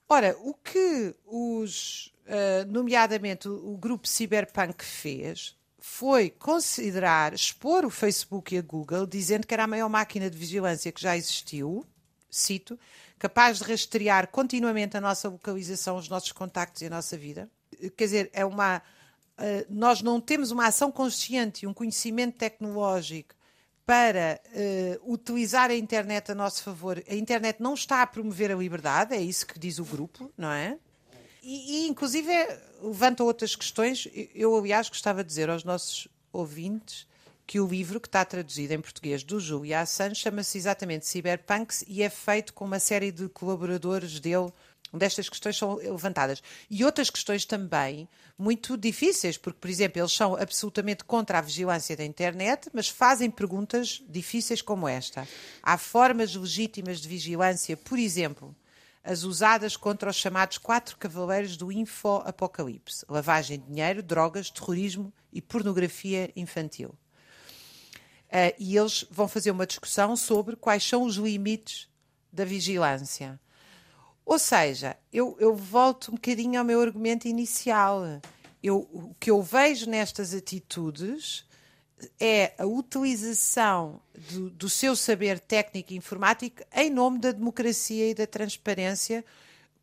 Ora, 0.08 0.36
o 0.38 0.54
que 0.54 1.12
os, 1.26 2.14
uh, 2.24 2.70
nomeadamente 2.70 3.48
o, 3.48 3.76
grupo 3.76 4.06
Cyberpunk 4.06 4.84
fez, 4.84 5.56
foi 5.76 6.30
considerar, 6.30 7.34
expor 7.34 7.84
o 7.84 7.90
Facebook 7.90 8.54
e 8.54 8.58
a 8.58 8.62
Google, 8.62 9.08
dizendo 9.08 9.44
que 9.44 9.54
era 9.54 9.64
a 9.64 9.66
maior 9.66 9.88
máquina 9.88 10.30
de 10.30 10.38
vigilância 10.38 10.92
que 10.92 11.02
já 11.02 11.16
existiu, 11.16 11.84
cito, 12.30 12.78
capaz 13.18 13.58
de 13.58 13.64
rastrear 13.64 14.28
continuamente 14.28 14.96
a 14.96 15.00
nossa 15.00 15.28
localização, 15.28 15.96
os 15.96 16.08
nossos 16.08 16.30
contactos 16.30 16.80
e 16.82 16.86
a 16.86 16.90
nossa 16.90 17.18
vida. 17.18 17.50
Quer 17.96 18.04
dizer, 18.04 18.30
é 18.32 18.44
uma 18.44 18.76
eh, 18.76 19.01
nós 19.68 20.02
não 20.02 20.20
temos 20.20 20.50
uma 20.50 20.66
ação 20.66 20.92
consciente 20.92 21.64
e 21.64 21.68
um 21.68 21.74
conhecimento 21.74 22.38
tecnológico 22.38 23.34
para 23.84 24.40
uh, 24.46 25.12
utilizar 25.12 25.70
a 25.70 25.74
internet 25.74 26.30
a 26.30 26.34
nosso 26.34 26.62
favor, 26.62 27.02
a 27.08 27.14
internet 27.14 27.60
não 27.60 27.74
está 27.74 28.02
a 28.02 28.06
promover 28.06 28.52
a 28.52 28.54
liberdade, 28.54 29.14
é 29.14 29.20
isso 29.20 29.46
que 29.46 29.58
diz 29.58 29.78
o 29.78 29.84
grupo, 29.84 30.30
não 30.38 30.50
é? 30.50 30.78
E, 31.42 31.84
e 31.84 31.88
inclusive, 31.88 32.32
levanta 32.80 33.24
outras 33.24 33.56
questões. 33.56 34.08
Eu, 34.34 34.56
aliás, 34.56 34.88
gostava 34.88 35.24
de 35.24 35.28
dizer 35.28 35.50
aos 35.50 35.64
nossos 35.64 36.06
ouvintes 36.32 37.06
que 37.44 37.58
o 37.58 37.66
livro, 37.66 38.00
que 38.00 38.06
está 38.06 38.24
traduzido 38.24 38.72
em 38.72 38.80
português 38.80 39.24
do 39.24 39.40
Júlio 39.40 39.76
Assange, 39.76 40.14
chama-se 40.14 40.56
exatamente 40.56 41.06
Cyberpunks 41.06 41.84
e 41.88 42.02
é 42.02 42.08
feito 42.08 42.54
com 42.54 42.64
uma 42.64 42.78
série 42.78 43.10
de 43.10 43.28
colaboradores 43.28 44.20
dele 44.20 44.52
onde 44.92 45.06
estas 45.06 45.28
questões 45.28 45.56
são 45.56 45.76
levantadas. 45.76 46.42
E 46.68 46.84
outras 46.84 47.08
questões 47.08 47.44
também 47.44 48.08
muito 48.36 48.76
difíceis, 48.76 49.38
porque, 49.38 49.58
por 49.58 49.70
exemplo, 49.70 50.00
eles 50.00 50.12
são 50.12 50.36
absolutamente 50.36 51.04
contra 51.04 51.38
a 51.38 51.40
vigilância 51.40 51.96
da 51.96 52.04
internet, 52.04 52.68
mas 52.72 52.88
fazem 52.88 53.30
perguntas 53.30 54.02
difíceis 54.08 54.60
como 54.60 54.86
esta. 54.86 55.26
Há 55.62 55.78
formas 55.78 56.34
legítimas 56.34 57.00
de 57.00 57.08
vigilância, 57.08 57.76
por 57.76 57.98
exemplo, 57.98 58.54
as 59.02 59.24
usadas 59.24 59.76
contra 59.76 60.10
os 60.10 60.16
chamados 60.16 60.58
quatro 60.58 60.96
cavaleiros 60.96 61.56
do 61.56 61.72
info-apocalipse: 61.72 63.04
lavagem 63.08 63.58
de 63.58 63.66
dinheiro, 63.66 64.02
drogas, 64.02 64.50
terrorismo 64.50 65.12
e 65.32 65.40
pornografia 65.40 66.30
infantil. 66.36 66.94
Uh, 68.28 68.54
e 68.58 68.76
eles 68.76 69.04
vão 69.10 69.28
fazer 69.28 69.50
uma 69.50 69.66
discussão 69.66 70.16
sobre 70.16 70.56
quais 70.56 70.82
são 70.82 71.02
os 71.02 71.16
limites 71.16 71.88
da 72.32 72.44
vigilância. 72.46 73.38
Ou 74.24 74.38
seja, 74.38 74.96
eu, 75.12 75.36
eu 75.38 75.54
volto 75.54 76.10
um 76.10 76.14
bocadinho 76.14 76.58
ao 76.58 76.64
meu 76.64 76.80
argumento 76.80 77.26
inicial. 77.26 78.20
Eu, 78.62 78.88
o 78.92 79.14
que 79.18 79.30
eu 79.30 79.42
vejo 79.42 79.88
nestas 79.90 80.32
atitudes 80.32 81.44
é 82.18 82.52
a 82.58 82.66
utilização 82.66 84.00
do, 84.30 84.50
do, 84.50 84.68
seu 84.68 84.96
saber 84.96 85.38
técnico 85.38 85.92
e 85.92 85.96
informático 85.96 86.62
em 86.74 86.90
nome 86.90 87.18
da 87.18 87.32
democracia 87.32 88.10
e 88.10 88.14
da 88.14 88.26
transparência 88.26 89.24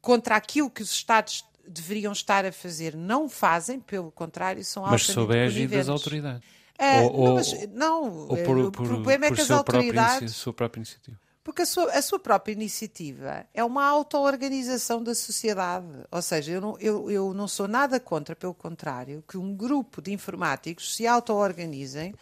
contra 0.01 0.35
aquilo 0.35 0.69
que 0.69 0.81
os 0.81 0.91
Estados 0.91 1.45
deveriam 1.67 2.11
estar 2.11 2.45
a 2.45 2.51
fazer. 2.51 2.95
Não 2.95 3.29
fazem, 3.29 3.79
pelo 3.79 4.11
contrário, 4.11 4.63
são 4.63 4.83
Mas 4.83 5.03
sob 5.03 5.33
a 5.33 5.45
égide 5.45 5.75
das 5.75 5.89
autoridades. 5.89 6.47
É, 6.77 7.01
ou, 7.01 7.25
não, 7.25 7.35
mas, 7.35 7.67
não 7.73 8.27
ou 8.27 8.37
por, 8.37 8.57
o 8.57 8.71
problema 8.71 9.25
é 9.25 9.31
que 9.31 9.41
as 9.41 9.51
autoridades... 9.51 10.11
Própria, 10.11 10.29
sua 10.29 10.53
própria 10.53 10.79
iniciativa. 10.79 11.19
Porque 11.49 11.63
a 11.63 11.65
sua, 11.65 11.91
a 11.93 12.01
sua 12.03 12.19
própria 12.19 12.53
iniciativa 12.53 13.43
é 13.55 13.63
uma 13.63 13.83
auto-organização 13.83 15.01
da 15.01 15.15
sociedade. 15.15 15.87
Ou 16.11 16.21
seja, 16.21 16.51
eu 16.51 16.61
não, 16.61 16.77
eu, 16.79 17.09
eu 17.09 17.33
não 17.33 17.47
sou 17.47 17.67
nada 17.67 17.99
contra, 17.99 18.35
pelo 18.35 18.53
contrário, 18.53 19.23
que 19.27 19.35
um 19.35 19.55
grupo 19.55 19.99
de 19.99 20.13
informáticos 20.13 20.95
se 20.95 21.07
auto-organizem 21.07 22.13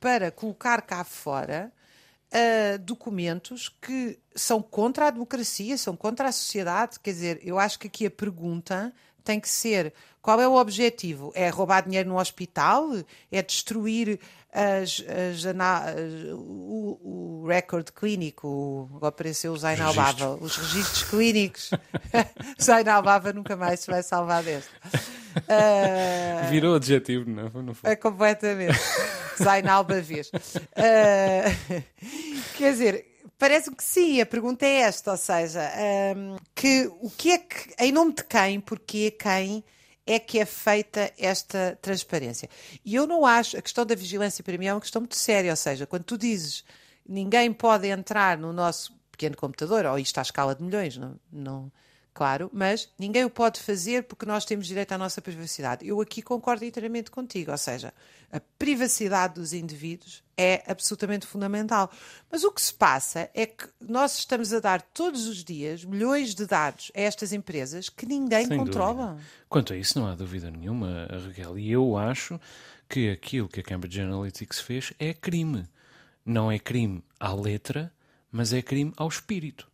para 0.00 0.32
colocar 0.32 0.82
cá 0.82 1.04
fora 1.04 1.72
uh, 2.32 2.78
documentos 2.80 3.68
que 3.68 4.18
são 4.34 4.60
contra 4.60 5.06
a 5.06 5.10
democracia, 5.10 5.78
são 5.78 5.94
contra 5.94 6.26
a 6.30 6.32
sociedade. 6.32 6.98
Quer 6.98 7.12
dizer, 7.12 7.40
eu 7.40 7.60
acho 7.60 7.78
que 7.78 7.86
aqui 7.86 8.06
a 8.06 8.10
pergunta 8.10 8.92
tem 9.22 9.40
que 9.40 9.48
ser 9.48 9.92
qual 10.22 10.40
é 10.40 10.46
o 10.46 10.54
objetivo? 10.54 11.32
É 11.34 11.48
roubar 11.48 11.82
dinheiro 11.82 12.08
no 12.08 12.16
hospital? 12.16 12.88
É 13.30 13.42
destruir 13.42 14.20
as, 14.52 15.02
as, 15.08 15.44
o, 16.32 17.42
o 17.42 17.46
recorde 17.48 17.90
clínico, 17.90 18.88
apareceu 19.02 19.52
o 19.52 19.56
Zain 19.56 19.80
Albava, 19.80 20.36
os 20.36 20.56
registros 20.56 21.02
clínicos. 21.04 21.70
Zain 22.62 22.88
Albava 22.88 23.32
nunca 23.32 23.56
mais 23.56 23.80
se 23.80 23.90
vai 23.90 24.02
salvar 24.02 24.44
deste. 24.44 24.70
Uh, 25.36 26.48
Virou 26.50 26.76
adjetivo, 26.76 27.28
não, 27.28 27.50
não 27.62 27.74
foi? 27.74 27.90
É 27.90 27.96
completamente. 27.96 28.78
Zain 29.42 29.66
Albavês. 29.66 30.28
Uh, 30.28 31.82
quer 32.56 32.72
dizer, 32.72 33.11
Parece 33.42 33.72
que 33.72 33.82
sim, 33.82 34.20
a 34.20 34.24
pergunta 34.24 34.64
é 34.64 34.82
esta, 34.82 35.10
ou 35.10 35.16
seja, 35.16 35.68
um, 36.16 36.36
que 36.54 36.88
o 37.00 37.10
que 37.10 37.32
é 37.32 37.38
que, 37.38 37.74
em 37.76 37.90
nome 37.90 38.12
de 38.14 38.22
quem, 38.22 38.60
porquê, 38.60 39.10
quem 39.10 39.64
é 40.06 40.20
que 40.20 40.38
é 40.38 40.46
feita 40.46 41.12
esta 41.18 41.76
transparência. 41.82 42.48
E 42.84 42.94
eu 42.94 43.04
não 43.04 43.26
acho, 43.26 43.58
a 43.58 43.60
questão 43.60 43.84
da 43.84 43.96
vigilância 43.96 44.44
para 44.44 44.56
mim 44.56 44.66
é 44.66 44.72
uma 44.72 44.80
questão 44.80 45.02
muito 45.02 45.16
séria, 45.16 45.50
ou 45.50 45.56
seja, 45.56 45.88
quando 45.88 46.04
tu 46.04 46.16
dizes 46.16 46.62
ninguém 47.04 47.52
pode 47.52 47.88
entrar 47.88 48.38
no 48.38 48.52
nosso 48.52 48.96
pequeno 49.10 49.36
computador, 49.36 49.86
ou 49.86 49.98
isto 49.98 50.18
à 50.18 50.22
escala 50.22 50.54
de 50.54 50.62
milhões, 50.62 50.96
não, 50.96 51.16
não, 51.32 51.72
claro, 52.14 52.50
mas 52.52 52.88
ninguém 52.98 53.24
o 53.24 53.30
pode 53.30 53.60
fazer 53.60 54.04
porque 54.04 54.26
nós 54.26 54.44
temos 54.44 54.66
direito 54.66 54.92
à 54.92 54.98
nossa 54.98 55.20
privacidade. 55.20 55.86
Eu 55.86 56.00
aqui 56.00 56.22
concordo 56.22 56.64
inteiramente 56.64 57.10
contigo, 57.10 57.50
ou 57.50 57.58
seja, 57.58 57.92
a 58.30 58.40
privacidade 58.58 59.34
dos 59.34 59.52
indivíduos 59.52 60.22
é 60.36 60.62
absolutamente 60.66 61.26
fundamental. 61.26 61.90
Mas 62.30 62.44
o 62.44 62.50
que 62.50 62.62
se 62.62 62.72
passa 62.72 63.30
é 63.34 63.46
que 63.46 63.68
nós 63.80 64.18
estamos 64.18 64.52
a 64.52 64.60
dar 64.60 64.80
todos 64.80 65.26
os 65.26 65.44
dias 65.44 65.84
milhões 65.84 66.34
de 66.34 66.46
dados 66.46 66.90
a 66.94 67.00
estas 67.00 67.32
empresas 67.32 67.88
que 67.88 68.06
ninguém 68.06 68.46
Sem 68.46 68.56
controla. 68.56 69.08
Dúvida. 69.08 69.26
Quanto 69.48 69.72
a 69.72 69.76
isso, 69.76 69.98
não 69.98 70.06
há 70.06 70.14
dúvida 70.14 70.50
nenhuma, 70.50 71.06
Raquel. 71.26 71.58
E 71.58 71.70
eu 71.70 71.96
acho 71.96 72.40
que 72.88 73.10
aquilo 73.10 73.48
que 73.48 73.60
a 73.60 73.62
Cambridge 73.62 74.00
Analytics 74.00 74.60
fez 74.60 74.92
é 74.98 75.12
crime. 75.12 75.66
Não 76.24 76.50
é 76.50 76.58
crime 76.58 77.02
à 77.18 77.34
letra, 77.34 77.92
mas 78.30 78.52
é 78.52 78.62
crime 78.62 78.92
ao 78.96 79.08
espírito. 79.08 79.71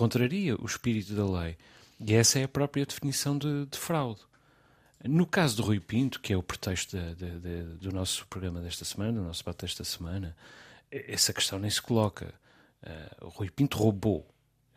Contraria 0.00 0.56
o 0.56 0.64
espírito 0.64 1.12
da 1.12 1.30
lei. 1.30 1.58
E 2.00 2.14
essa 2.14 2.38
é 2.38 2.44
a 2.44 2.48
própria 2.48 2.86
definição 2.86 3.36
de, 3.36 3.66
de 3.66 3.76
fraude. 3.76 4.22
No 5.04 5.26
caso 5.26 5.58
do 5.58 5.62
Rui 5.62 5.78
Pinto, 5.78 6.20
que 6.20 6.32
é 6.32 6.36
o 6.38 6.42
pretexto 6.42 6.96
de, 6.96 7.38
de, 7.38 7.62
do 7.74 7.92
nosso 7.92 8.26
programa 8.26 8.62
desta 8.62 8.82
semana, 8.82 9.12
do 9.12 9.26
nosso 9.26 9.44
debate 9.44 9.60
desta 9.60 9.84
semana, 9.84 10.34
essa 10.90 11.34
questão 11.34 11.58
nem 11.58 11.70
se 11.70 11.82
coloca. 11.82 12.32
Uh, 12.82 13.26
o 13.26 13.28
Rui 13.28 13.50
Pinto 13.50 13.76
roubou. 13.76 14.20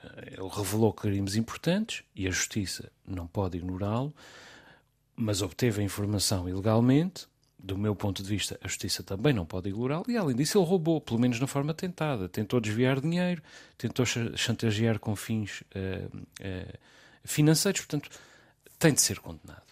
Uh, 0.03 0.07
ele 0.27 0.49
revelou 0.49 0.91
crimes 0.91 1.38
importantes 1.38 2.03
e 2.13 2.27
a 2.27 2.29
justiça 2.29 2.91
não 3.07 3.25
pode 3.25 3.57
ignorá-lo, 3.57 4.13
mas 5.15 5.41
obteve 5.41 5.81
a 5.81 5.86
informação 5.86 6.49
ilegalmente. 6.49 7.29
Do 7.65 7.78
meu 7.78 7.95
ponto 7.95 8.21
de 8.21 8.28
vista, 8.28 8.60
a 8.62 8.67
justiça 8.67 9.02
também 9.04 9.32
não 9.32 9.45
pode 9.45 9.69
ignorá-lo, 9.69 10.04
e 10.10 10.17
além 10.17 10.36
disso, 10.36 10.58
ele 10.58 10.65
roubou, 10.65 10.99
pelo 10.99 11.17
menos 11.17 11.39
na 11.39 11.47
forma 11.47 11.73
tentada. 11.73 12.28
Tentou 12.28 12.60
desviar 12.60 12.99
dinheiro, 12.99 13.41
tentou 13.78 14.06
chantagear 14.06 14.99
com 14.99 15.15
fins 15.15 15.62
uh, 15.62 16.78
financeiros, 17.23 17.80
portanto, 17.80 18.10
tem 18.78 18.93
de 18.93 18.99
ser 18.99 19.19
condenado. 19.19 19.63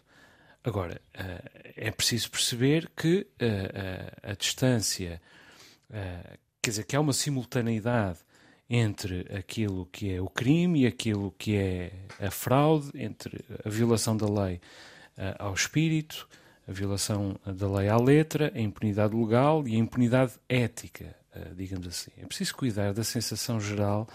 Agora, 0.64 1.02
uh, 1.16 1.50
é 1.76 1.92
preciso 1.92 2.32
perceber 2.32 2.90
que 2.96 3.28
uh, 3.42 3.46
uh, 3.46 4.32
a 4.32 4.34
distância, 4.36 5.22
quer 6.62 6.70
dizer, 6.70 6.86
que 6.86 6.96
há 6.96 7.00
uma 7.02 7.12
simultaneidade 7.12 8.20
entre 8.70 9.28
aquilo 9.36 9.86
que 9.88 10.14
é 10.14 10.22
o 10.22 10.30
crime 10.30 10.84
e 10.84 10.88
aquilo 10.88 11.36
que 11.38 11.58
é 11.58 11.92
a 12.26 12.32
fraude, 12.32 12.90
entre 12.96 13.44
a 13.66 13.70
violação 13.70 14.16
da 14.16 14.30
lei 14.30 14.62
ao 15.38 15.54
espírito, 15.54 16.26
a 16.72 16.74
violação 16.74 17.36
da 17.46 17.70
lei 17.70 17.90
à 17.90 17.98
letra, 17.98 18.52
a 18.56 18.60
impunidade 18.60 19.16
legal 19.16 19.68
e 19.68 19.76
a 19.76 19.78
impunidade 19.78 20.34
ética, 20.48 21.16
digamos 21.56 21.88
assim. 21.88 22.12
É 22.18 22.26
preciso 22.26 22.56
cuidar 22.56 22.94
da 22.94 23.04
sensação 23.04 23.60
geral 23.60 24.08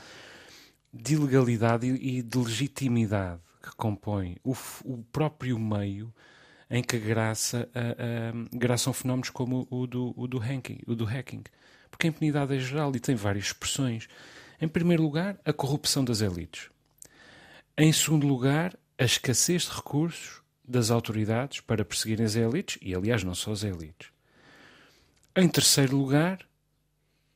de 0.92 1.14
ilegalidade 1.14 1.87
e 1.87 2.23
de 2.23 2.38
legitimidade 2.38 3.40
que 3.62 3.77
compõe 3.77 4.37
o, 4.42 4.57
o 4.85 5.05
próprio 5.12 5.59
meio 5.59 6.12
em 6.71 6.83
que 6.83 6.99
graça, 6.99 7.69
uh, 7.75 8.37
uh, 8.37 8.59
graçam 8.59 8.92
fenómenos 8.92 9.31
como 9.31 9.66
o 9.71 9.87
do, 9.87 10.12
o 10.16 10.27
do 10.27 10.38
hacking, 10.38 10.81
o 10.87 10.95
do 10.95 11.05
hacking. 11.05 11.45
Porque 11.90 12.07
a 12.07 12.11
impunidade 12.11 12.55
é 12.55 12.59
geral 12.59 12.95
e 12.95 13.01
tem 13.01 13.14
várias 13.14 13.47
expressões. 13.47 14.09
Em 14.61 14.66
primeiro 14.66 15.03
lugar, 15.03 15.38
a 15.45 15.53
corrupção 15.53 16.05
das 16.05 16.21
elites. 16.21 16.69
Em 17.79 17.92
segundo 17.92 18.27
lugar, 18.27 18.77
a 18.99 19.05
escassez 19.05 19.62
de 19.62 19.71
recursos 19.71 20.40
das 20.66 20.90
autoridades 20.90 21.61
para 21.61 21.85
perseguirem 21.85 22.26
as 22.26 22.35
elites, 22.35 22.79
e 22.83 22.94
aliás 22.94 23.22
não 23.22 23.35
só 23.35 23.52
as 23.52 23.62
elites. 23.62 24.09
Em 25.35 25.48
terceiro 25.48 25.96
lugar, 25.96 26.40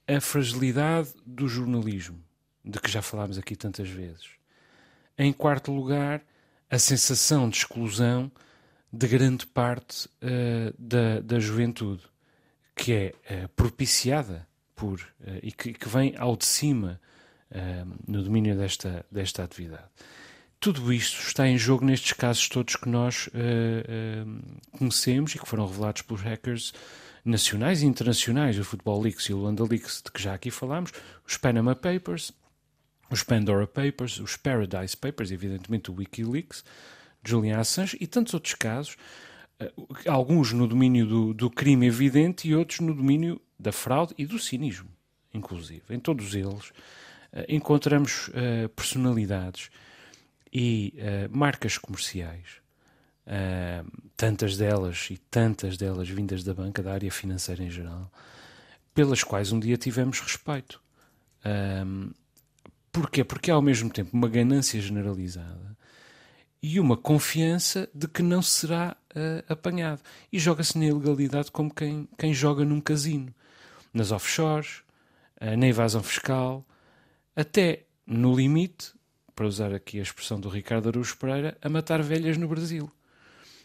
a 0.08 0.20
fragilidade 0.20 1.10
do 1.24 1.46
jornalismo, 1.46 2.22
de 2.64 2.80
que 2.80 2.90
já 2.90 3.00
falámos 3.00 3.38
aqui 3.38 3.54
tantas 3.54 3.88
vezes. 3.88 4.28
Em 5.16 5.32
quarto 5.32 5.70
lugar, 5.70 6.22
a 6.68 6.78
sensação 6.78 7.48
de 7.48 7.58
exclusão 7.58 8.30
de 8.92 9.06
grande 9.06 9.46
parte 9.46 10.06
uh, 10.06 10.74
da, 10.78 11.20
da 11.20 11.38
juventude, 11.38 12.02
que 12.74 12.92
é 12.92 13.44
uh, 13.44 13.48
propiciada 13.50 14.48
por 14.74 15.00
uh, 15.20 15.38
e 15.42 15.52
que, 15.52 15.72
que, 15.72 15.88
vem 15.88 16.14
ao 16.16 16.36
de 16.36 16.46
cima 16.46 17.00
no 18.06 18.22
domínio 18.22 18.56
desta, 18.56 19.04
desta 19.10 19.42
atividade. 19.42 19.88
Tudo 20.60 20.92
isto 20.92 21.18
está 21.26 21.48
em 21.48 21.56
jogo 21.56 21.86
nestes 21.86 22.12
casos 22.12 22.46
todos 22.46 22.76
que 22.76 22.86
nós 22.86 23.30
conhecemos 24.78 25.34
e 25.34 25.38
que 25.38 25.48
foram 25.48 25.66
revelados 25.66 26.02
pelos 26.02 26.20
hackers 26.20 26.74
nacionais 27.24 27.82
e 27.82 27.86
internacionais, 27.86 28.58
o 28.58 28.64
Football 28.64 29.00
Leaks 29.00 29.24
e 29.24 29.32
o 29.32 29.38
London 29.38 29.66
Leaks, 29.70 30.02
de 30.04 30.12
que 30.12 30.22
já 30.22 30.34
aqui 30.34 30.50
falámos, 30.50 30.92
os 31.26 31.38
Panama 31.38 31.74
Papers, 31.74 32.30
os 33.10 33.22
Pandora 33.22 33.66
Papers, 33.66 34.20
os 34.20 34.36
Paradise 34.36 34.94
Papers, 34.94 35.30
evidentemente 35.30 35.90
o 35.90 35.94
Wikileaks, 35.94 36.62
Julian 37.24 37.58
Assange 37.58 37.96
e 37.98 38.06
tantos 38.06 38.34
outros 38.34 38.52
casos, 38.52 38.98
eh, 39.58 39.72
alguns 40.06 40.52
no 40.52 40.68
domínio 40.68 41.06
do, 41.06 41.32
do 41.32 41.48
crime 41.48 41.86
evidente 41.86 42.46
e 42.46 42.54
outros 42.54 42.80
no 42.80 42.94
domínio 42.94 43.40
da 43.58 43.72
fraude 43.72 44.14
e 44.18 44.26
do 44.26 44.38
cinismo, 44.38 44.90
inclusive. 45.32 45.84
Em 45.88 45.98
todos 45.98 46.34
eles 46.34 46.70
encontramos 47.48 48.28
personalidades 48.74 49.70
e 50.52 50.94
marcas 51.30 51.78
comerciais, 51.78 52.60
tantas 54.16 54.56
delas 54.56 55.08
e 55.10 55.16
tantas 55.16 55.76
delas 55.76 56.08
vindas 56.08 56.42
da 56.42 56.52
banca, 56.52 56.82
da 56.82 56.92
área 56.92 57.10
financeira 57.10 57.62
em 57.62 57.70
geral, 57.70 58.10
pelas 58.92 59.22
quais 59.22 59.52
um 59.52 59.60
dia 59.60 59.76
tivemos 59.76 60.20
respeito. 60.20 60.80
Porquê? 62.92 63.22
Porque 63.22 63.50
há 63.50 63.54
ao 63.54 63.62
mesmo 63.62 63.88
tempo 63.90 64.10
uma 64.12 64.28
ganância 64.28 64.80
generalizada 64.80 65.76
e 66.62 66.78
uma 66.78 66.96
confiança 66.96 67.88
de 67.94 68.06
que 68.06 68.22
não 68.22 68.42
será 68.42 68.96
uh, 69.14 69.52
apanhado. 69.52 70.02
E 70.32 70.38
joga-se 70.38 70.76
na 70.78 70.86
ilegalidade 70.86 71.50
como 71.50 71.72
quem, 71.72 72.08
quem 72.18 72.34
joga 72.34 72.64
num 72.64 72.80
casino, 72.80 73.34
nas 73.94 74.12
offshores, 74.12 74.82
uh, 75.40 75.56
na 75.56 75.68
evasão 75.68 76.02
fiscal, 76.02 76.66
até 77.34 77.84
no 78.06 78.34
limite, 78.34 78.92
para 79.40 79.46
usar 79.46 79.72
aqui 79.72 79.98
a 79.98 80.02
expressão 80.02 80.38
do 80.38 80.50
Ricardo 80.50 80.90
Araújo 80.90 81.16
Pereira, 81.16 81.56
a 81.62 81.68
matar 81.70 82.02
velhas 82.02 82.36
no 82.36 82.46
Brasil. 82.46 82.92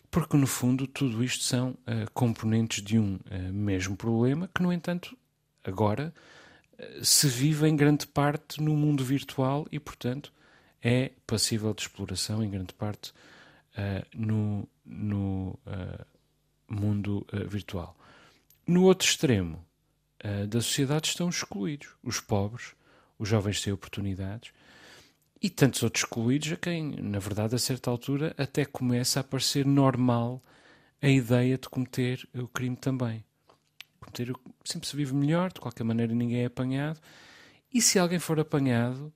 Porque, 0.10 0.38
no 0.38 0.48
fundo, 0.48 0.88
tudo 0.88 1.22
isto 1.22 1.44
são 1.44 1.72
uh, 1.72 2.10
componentes 2.14 2.82
de 2.82 2.98
um 2.98 3.20
mesmo 3.52 3.98
problema 3.98 4.50
que, 4.56 4.64
no 4.64 4.72
entanto, 4.72 5.18
agora 5.66 6.14
se 7.04 7.28
vive 7.28 7.68
em 7.68 7.76
grande 7.76 8.08
parte 8.08 8.62
no 8.62 8.74
mundo 8.74 9.04
virtual 9.04 9.68
e, 9.70 9.78
portanto, 9.78 10.32
é 10.82 11.12
passível 11.28 11.74
de 11.74 11.82
exploração 11.82 12.42
em 12.42 12.50
grande 12.50 12.74
parte 12.74 13.12
uh, 13.78 14.08
no, 14.16 14.70
no 14.86 15.60
uh, 15.68 16.06
mundo 16.70 17.28
uh, 17.34 17.50
virtual. 17.50 17.98
No 18.66 18.84
outro 18.84 19.06
extremo 19.06 19.62
uh, 20.24 20.48
da 20.48 20.62
sociedade 20.62 21.10
estão 21.10 21.28
os 21.28 21.36
excluídos, 21.36 21.90
os 22.02 22.22
pobres, 22.22 22.74
os 23.20 23.28
jovens 23.28 23.62
sem 23.62 23.74
oportunidades 23.74 24.54
e 25.46 25.50
tantos 25.52 25.84
outros 25.84 26.04
excluídos 26.04 26.54
a 26.54 26.56
quem, 26.56 26.96
na 27.00 27.20
verdade, 27.20 27.54
a 27.54 27.60
certa 27.60 27.92
altura 27.92 28.34
até 28.36 28.66
começa 28.66 29.20
a 29.20 29.24
parecer 29.24 29.64
normal 29.64 30.42
a 31.00 31.08
ideia 31.08 31.56
de 31.56 31.70
cometer 31.70 32.28
o 32.34 32.48
crime 32.48 32.76
também. 32.76 33.24
Cometer 34.00 34.32
o... 34.32 34.40
sempre 34.64 34.88
se 34.88 34.96
vive 34.96 35.14
melhor, 35.14 35.54
de 35.54 35.60
qualquer 35.60 35.84
maneira 35.84 36.16
ninguém 36.16 36.42
é 36.42 36.46
apanhado. 36.46 37.00
E 37.72 37.80
se 37.80 38.00
alguém 38.00 38.18
for 38.18 38.40
apanhado, 38.40 39.14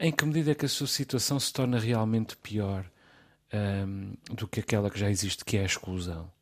em 0.00 0.10
que 0.10 0.24
medida 0.24 0.52
é 0.52 0.54
que 0.54 0.64
a 0.64 0.70
sua 0.70 0.86
situação 0.86 1.38
se 1.38 1.52
torna 1.52 1.78
realmente 1.78 2.34
pior 2.38 2.90
um, 3.52 4.14
do 4.34 4.48
que 4.48 4.60
aquela 4.60 4.88
que 4.88 4.98
já 4.98 5.10
existe, 5.10 5.44
que 5.44 5.58
é 5.58 5.64
a 5.64 5.66
exclusão? 5.66 6.32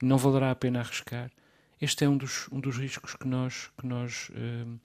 Não 0.00 0.16
valerá 0.16 0.52
a 0.52 0.54
pena 0.54 0.78
arriscar? 0.78 1.28
Este 1.80 2.04
é 2.04 2.08
um 2.08 2.16
dos, 2.16 2.46
um 2.52 2.60
dos 2.60 2.76
riscos 2.76 3.16
que 3.16 3.26
nós, 3.26 3.68
que 3.76 3.84
nós 3.84 4.30
um, 4.30 4.78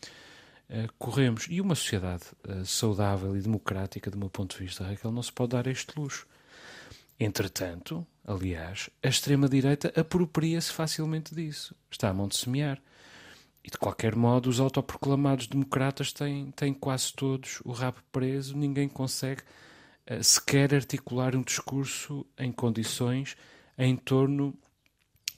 corremos. 0.97 1.47
E 1.49 1.60
uma 1.60 1.75
sociedade 1.75 2.23
uh, 2.47 2.65
saudável 2.65 3.36
e 3.36 3.41
democrática, 3.41 4.10
do 4.10 4.17
meu 4.17 4.29
ponto 4.29 4.57
de 4.57 4.63
vista, 4.63 4.84
Raquel, 4.84 5.12
não 5.12 5.23
se 5.23 5.31
pode 5.31 5.51
dar 5.51 5.67
este 5.67 5.97
luxo. 5.99 6.25
Entretanto, 7.19 8.05
aliás, 8.25 8.89
a 9.03 9.07
extrema-direita 9.07 9.93
apropria-se 9.95 10.71
facilmente 10.71 11.36
disso. 11.36 11.75
Está 11.89 12.10
a 12.10 12.13
mão 12.13 12.27
de 12.27 12.36
semear. 12.36 12.81
E 13.63 13.69
de 13.69 13.77
qualquer 13.77 14.15
modo, 14.15 14.49
os 14.49 14.60
autoproclamados 14.60 15.45
democratas 15.45 16.12
têm, 16.12 16.49
têm 16.51 16.73
quase 16.73 17.13
todos 17.13 17.62
o 17.63 17.71
rabo 17.71 17.99
preso, 18.12 18.57
ninguém 18.57 18.89
consegue 18.89 19.41
uh, 20.10 20.23
sequer 20.23 20.73
articular 20.73 21.36
um 21.36 21.43
discurso 21.43 22.25
em 22.39 22.51
condições 22.51 23.36
em 23.77 23.95
torno 23.95 24.57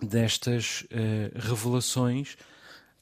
destas 0.02 0.84
uh, 0.84 1.38
revelações 1.38 2.38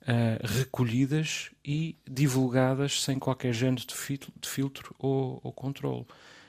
uh, 0.03 0.45
recolhidas 0.45 1.51
e 1.63 1.95
divulgadas 2.09 3.01
sem 3.03 3.17
qualquer 3.19 3.53
género 3.53 3.85
de 3.85 3.95
filtro, 3.95 4.31
de 4.39 4.49
filtro 4.49 4.95
ou, 4.99 5.39
ou 5.43 5.51
controle. 5.51 6.05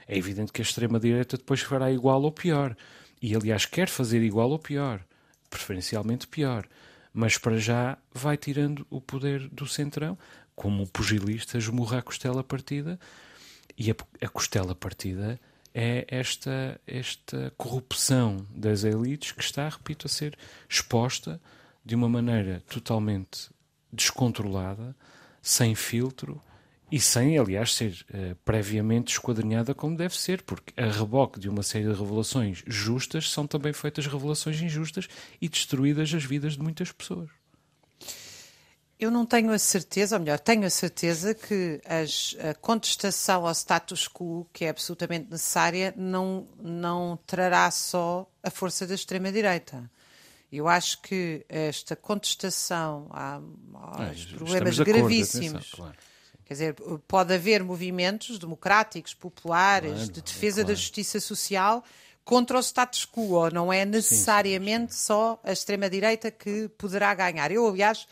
É 0.07 0.17
evidente 0.17 0.53
que 0.53 0.61
a 0.61 0.65
extrema-direita 0.65 1.37
depois 1.37 1.61
fará 1.61 1.91
igual 1.91 2.23
ou 2.23 2.33
pior. 2.33 2.77
E, 3.21 3.35
aliás, 3.35 3.67
quer 3.67 3.88
fazer 3.88 4.23
igual 4.23 4.51
ou 4.51 4.59
pior, 4.59 5.05
preferencialmente 5.49 6.27
pior 6.27 6.67
mas 7.12 7.37
para 7.37 7.59
já 7.59 7.99
vai 8.12 8.37
tirando 8.37 8.87
o 8.88 9.01
poder 9.01 9.49
do 9.49 9.67
centrão, 9.67 10.19
como 10.55 10.85
o 10.85 10.88
pugilista 10.88 11.59
esmurra 11.59 11.99
a 11.99 12.03
costela 12.03 12.43
partida, 12.43 12.99
e 13.77 13.91
a, 13.91 13.95
a 14.23 14.29
costela 14.29 14.75
partida 14.75 15.38
é 15.75 16.07
esta, 16.09 16.81
esta 16.87 17.53
corrupção 17.57 18.47
das 18.55 18.85
elites 18.85 19.33
que 19.33 19.43
está, 19.43 19.69
repito, 19.69 20.07
a 20.07 20.11
ser 20.11 20.37
exposta 20.69 21.41
de 21.85 21.95
uma 21.95 22.09
maneira 22.09 22.62
totalmente 22.68 23.51
descontrolada, 23.92 24.95
sem 25.40 25.75
filtro 25.75 26.40
e 26.90 27.01
sem, 27.01 27.38
aliás, 27.38 27.75
ser 27.75 28.05
uh, 28.11 28.37
previamente 28.45 29.12
esquadrinhada 29.12 29.75
como 29.75 29.97
deve 29.97 30.14
ser, 30.14 30.42
porque 30.42 30.73
a 30.81 30.90
reboque 30.90 31.40
de 31.40 31.49
uma 31.49 31.62
série 31.62 31.85
de 31.85 31.99
revelações 31.99 32.62
justas 32.66 33.31
são 33.31 33.47
também 33.47 33.73
feitas 33.73 34.07
revelações 34.07 34.61
injustas 34.61 35.09
e 35.40 35.49
destruídas 35.49 36.12
as 36.12 36.23
vidas 36.23 36.53
de 36.53 36.61
muitas 36.61 36.92
pessoas. 36.92 37.31
Eu 39.01 39.11
não 39.11 39.27
tenho 39.27 39.51
a 39.51 39.59
certeza, 39.59 40.14
ou 40.14 40.21
melhor, 40.21 40.38
tenho 40.38 40.64
a 40.64 40.71
certeza 40.71 41.35
que 41.35 41.81
as, 41.85 42.37
a 42.38 42.55
contestação 42.55 43.47
ao 43.47 43.53
status 43.53 44.07
quo, 44.07 44.47
que 44.53 44.64
é 44.64 44.68
absolutamente 44.68 45.29
necessária, 45.29 45.92
não, 45.97 46.47
não 46.62 47.18
trará 47.27 47.68
só 47.71 48.31
a 48.42 48.51
força 48.51 48.87
da 48.87 48.95
extrema-direita. 48.95 49.90
Eu 50.53 50.69
acho 50.69 51.01
que 51.01 51.45
esta 51.49 51.97
contestação 51.97 53.09
aos 53.11 54.27
é, 54.33 54.37
problemas 54.37 54.79
gravíssimos. 54.79 55.55
Atenção, 55.55 55.77
claro 55.77 55.97
Quer 56.53 56.55
dizer, 56.55 56.75
pode 57.09 57.33
haver 57.33 57.65
movimentos 57.65 58.38
democráticos, 58.38 59.15
populares, 59.15 59.93
claro, 59.93 60.12
de 60.12 60.21
defesa 60.21 60.57
claro. 60.57 60.69
da 60.69 60.75
justiça 60.75 61.19
social 61.19 61.83
contra 62.25 62.59
o 62.59 62.61
status 62.61 63.07
quo. 63.07 63.49
Não 63.51 63.73
é 63.73 63.87
necessariamente 63.87 64.93
sim, 64.93 64.99
sim. 64.99 65.07
só 65.07 65.41
a 65.43 65.51
extrema-direita 65.51 66.31
que 66.31 66.69
poderá 66.77 67.15
ganhar. 67.15 67.51
Eu, 67.51 67.67
aliás, 67.67 68.07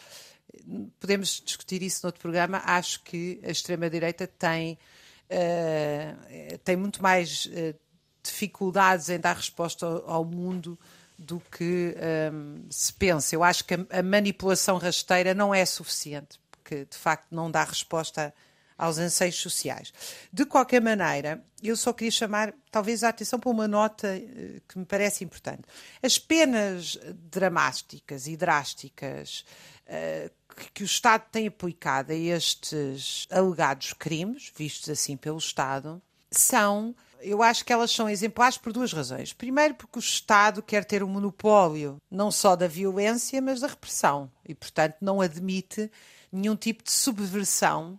podemos 0.98 1.42
discutir 1.44 1.82
isso 1.82 2.00
noutro 2.02 2.20
programa. 2.20 2.62
Acho 2.64 3.02
que 3.02 3.40
a 3.44 3.50
extrema-direita 3.50 4.26
tem, 4.26 4.78
uh, 5.26 6.58
tem 6.64 6.76
muito 6.76 7.02
mais 7.02 7.44
uh, 7.44 7.78
dificuldades 8.22 9.10
em 9.10 9.20
dar 9.20 9.36
resposta 9.36 9.84
ao, 9.84 10.08
ao 10.08 10.24
mundo 10.24 10.78
do 11.20 11.38
que 11.38 11.94
um, 12.32 12.64
se 12.70 12.92
pensa. 12.94 13.34
Eu 13.34 13.44
acho 13.44 13.64
que 13.64 13.74
a, 13.74 13.98
a 13.98 14.02
manipulação 14.02 14.78
rasteira 14.78 15.34
não 15.34 15.54
é 15.54 15.66
suficiente 15.66 16.40
que 16.64 16.84
de 16.84 16.96
facto 16.96 17.26
não 17.30 17.50
dá 17.50 17.64
resposta 17.64 18.32
aos 18.78 18.96
anseios 18.96 19.36
sociais. 19.36 19.92
De 20.32 20.46
qualquer 20.46 20.80
maneira, 20.80 21.44
eu 21.62 21.76
só 21.76 21.92
queria 21.92 22.10
chamar 22.10 22.54
talvez 22.70 23.04
a 23.04 23.10
atenção 23.10 23.38
para 23.38 23.50
uma 23.50 23.68
nota 23.68 24.06
eh, 24.06 24.62
que 24.66 24.78
me 24.78 24.86
parece 24.86 25.22
importante. 25.24 25.62
As 26.02 26.18
penas 26.18 26.96
dramáticas 27.30 28.26
e 28.26 28.36
drásticas 28.36 29.44
uh, 29.86 30.30
que 30.72 30.82
o 30.82 30.86
Estado 30.86 31.24
tem 31.30 31.46
aplicado 31.46 32.12
a 32.12 32.16
estes 32.16 33.26
alegados 33.30 33.92
crimes, 33.92 34.50
vistos 34.56 34.88
assim 34.88 35.16
pelo 35.16 35.38
Estado, 35.38 36.00
são 36.30 36.94
eu 37.22 37.42
acho 37.42 37.64
que 37.64 37.72
elas 37.72 37.90
são 37.90 38.08
exemplares 38.08 38.56
por 38.56 38.72
duas 38.72 38.92
razões. 38.92 39.32
Primeiro, 39.32 39.74
porque 39.74 39.98
o 39.98 40.00
Estado 40.00 40.62
quer 40.62 40.84
ter 40.84 41.02
o 41.02 41.06
um 41.06 41.10
monopólio 41.10 41.98
não 42.10 42.30
só 42.30 42.56
da 42.56 42.66
violência, 42.66 43.40
mas 43.40 43.60
da 43.60 43.66
repressão. 43.66 44.30
E, 44.46 44.54
portanto, 44.54 44.96
não 45.00 45.20
admite 45.20 45.90
nenhum 46.32 46.56
tipo 46.56 46.82
de 46.82 46.92
subversão 46.92 47.98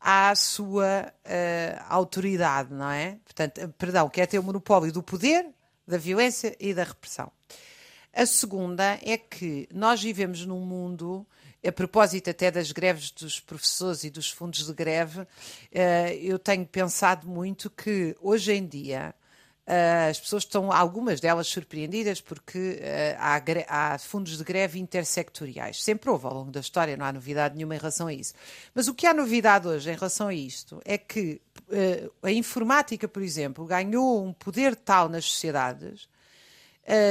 à 0.00 0.34
sua 0.34 1.12
uh, 1.24 1.84
autoridade, 1.88 2.72
não 2.72 2.90
é? 2.90 3.18
Portanto, 3.24 3.58
eh, 3.58 3.68
perdão, 3.78 4.08
quer 4.08 4.26
ter 4.26 4.38
o 4.38 4.42
monopólio 4.42 4.92
do 4.92 5.02
poder, 5.02 5.46
da 5.86 5.96
violência 5.96 6.54
e 6.60 6.74
da 6.74 6.84
repressão. 6.84 7.32
A 8.12 8.26
segunda 8.26 8.98
é 9.02 9.16
que 9.16 9.66
nós 9.72 10.02
vivemos 10.02 10.44
num 10.44 10.60
mundo, 10.60 11.26
a 11.66 11.72
propósito 11.72 12.30
até 12.30 12.50
das 12.50 12.72
greves 12.72 13.10
dos 13.10 13.40
professores 13.40 14.04
e 14.04 14.10
dos 14.10 14.30
fundos 14.30 14.66
de 14.66 14.72
greve, 14.72 15.20
uh, 15.20 15.26
eu 16.20 16.38
tenho 16.38 16.66
pensado 16.66 17.26
muito 17.26 17.70
que 17.70 18.16
hoje 18.20 18.52
em 18.52 18.66
dia 18.66 19.14
Uh, 19.66 20.10
as 20.10 20.20
pessoas 20.20 20.42
estão, 20.42 20.70
algumas 20.70 21.20
delas, 21.20 21.46
surpreendidas 21.46 22.20
porque 22.20 22.58
uh, 22.58 23.16
há, 23.18 23.94
há, 23.94 23.98
fundos 23.98 24.36
de 24.36 24.44
greve 24.44 24.78
intersectoriais. 24.78 25.82
Sempre 25.82 26.10
houve 26.10 26.26
ao 26.26 26.34
longo 26.34 26.50
da 26.50 26.60
história, 26.60 26.98
não 26.98 27.06
há 27.06 27.10
novidade 27.10 27.56
nenhuma 27.56 27.74
em 27.74 27.78
relação 27.78 28.06
a 28.06 28.12
isso. 28.12 28.34
Mas 28.74 28.88
o 28.88 28.94
que 28.94 29.06
há 29.06 29.14
novidade 29.14 29.66
hoje 29.66 29.90
em 29.90 29.94
relação 29.94 30.28
a 30.28 30.34
isto 30.34 30.82
é 30.84 30.98
que 30.98 31.40
a 32.22 32.30
informática, 32.30 33.08
por 33.08 33.22
exemplo, 33.22 33.64
ganhou 33.64 34.22
um 34.22 34.34
poder 34.34 34.76
tal 34.76 35.08
nas 35.08 35.24
sociedades 35.24 36.10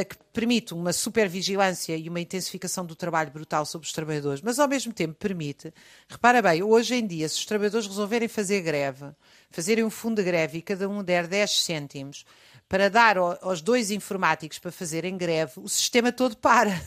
que 0.07 0.15
permite 0.31 0.73
uma 0.73 0.93
supervigilância 0.93 1.97
e 1.97 2.07
uma 2.07 2.19
intensificação 2.19 2.85
do 2.85 2.95
trabalho 2.95 3.31
brutal 3.31 3.65
sobre 3.65 3.87
os 3.87 3.93
trabalhadores, 3.93 4.41
mas 4.41 4.59
ao 4.59 4.67
mesmo 4.67 4.93
tempo 4.93 5.15
permite, 5.15 5.73
repara 6.07 6.41
bem, 6.41 6.61
hoje 6.61 6.95
em 6.95 7.05
dia, 7.05 7.27
se 7.27 7.39
os 7.39 7.45
trabalhadores 7.45 7.87
resolverem 7.87 8.27
fazer 8.27 8.61
greve, 8.61 9.05
fazerem 9.49 9.83
um 9.83 9.89
fundo 9.89 10.17
de 10.17 10.23
greve 10.23 10.59
e 10.59 10.61
cada 10.61 10.87
um 10.87 11.03
der 11.03 11.27
10 11.27 11.63
cêntimos, 11.63 12.23
para 12.69 12.89
dar 12.89 13.17
aos 13.17 13.61
dois 13.61 13.91
informáticos 13.91 14.57
para 14.57 14.71
fazerem 14.71 15.17
greve, 15.17 15.53
o 15.57 15.69
sistema 15.69 16.11
todo 16.11 16.35
para. 16.37 16.81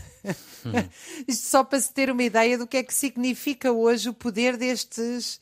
Hum. 0.65 0.73
Isto 1.29 1.49
só 1.49 1.63
para 1.63 1.79
se 1.81 1.93
ter 1.93 2.11
uma 2.11 2.23
ideia 2.23 2.59
do 2.59 2.67
que 2.67 2.79
é 2.79 2.83
que 2.83 2.93
significa 2.93 3.71
hoje 3.71 4.09
o 4.09 4.15
poder 4.15 4.57
destes. 4.57 5.41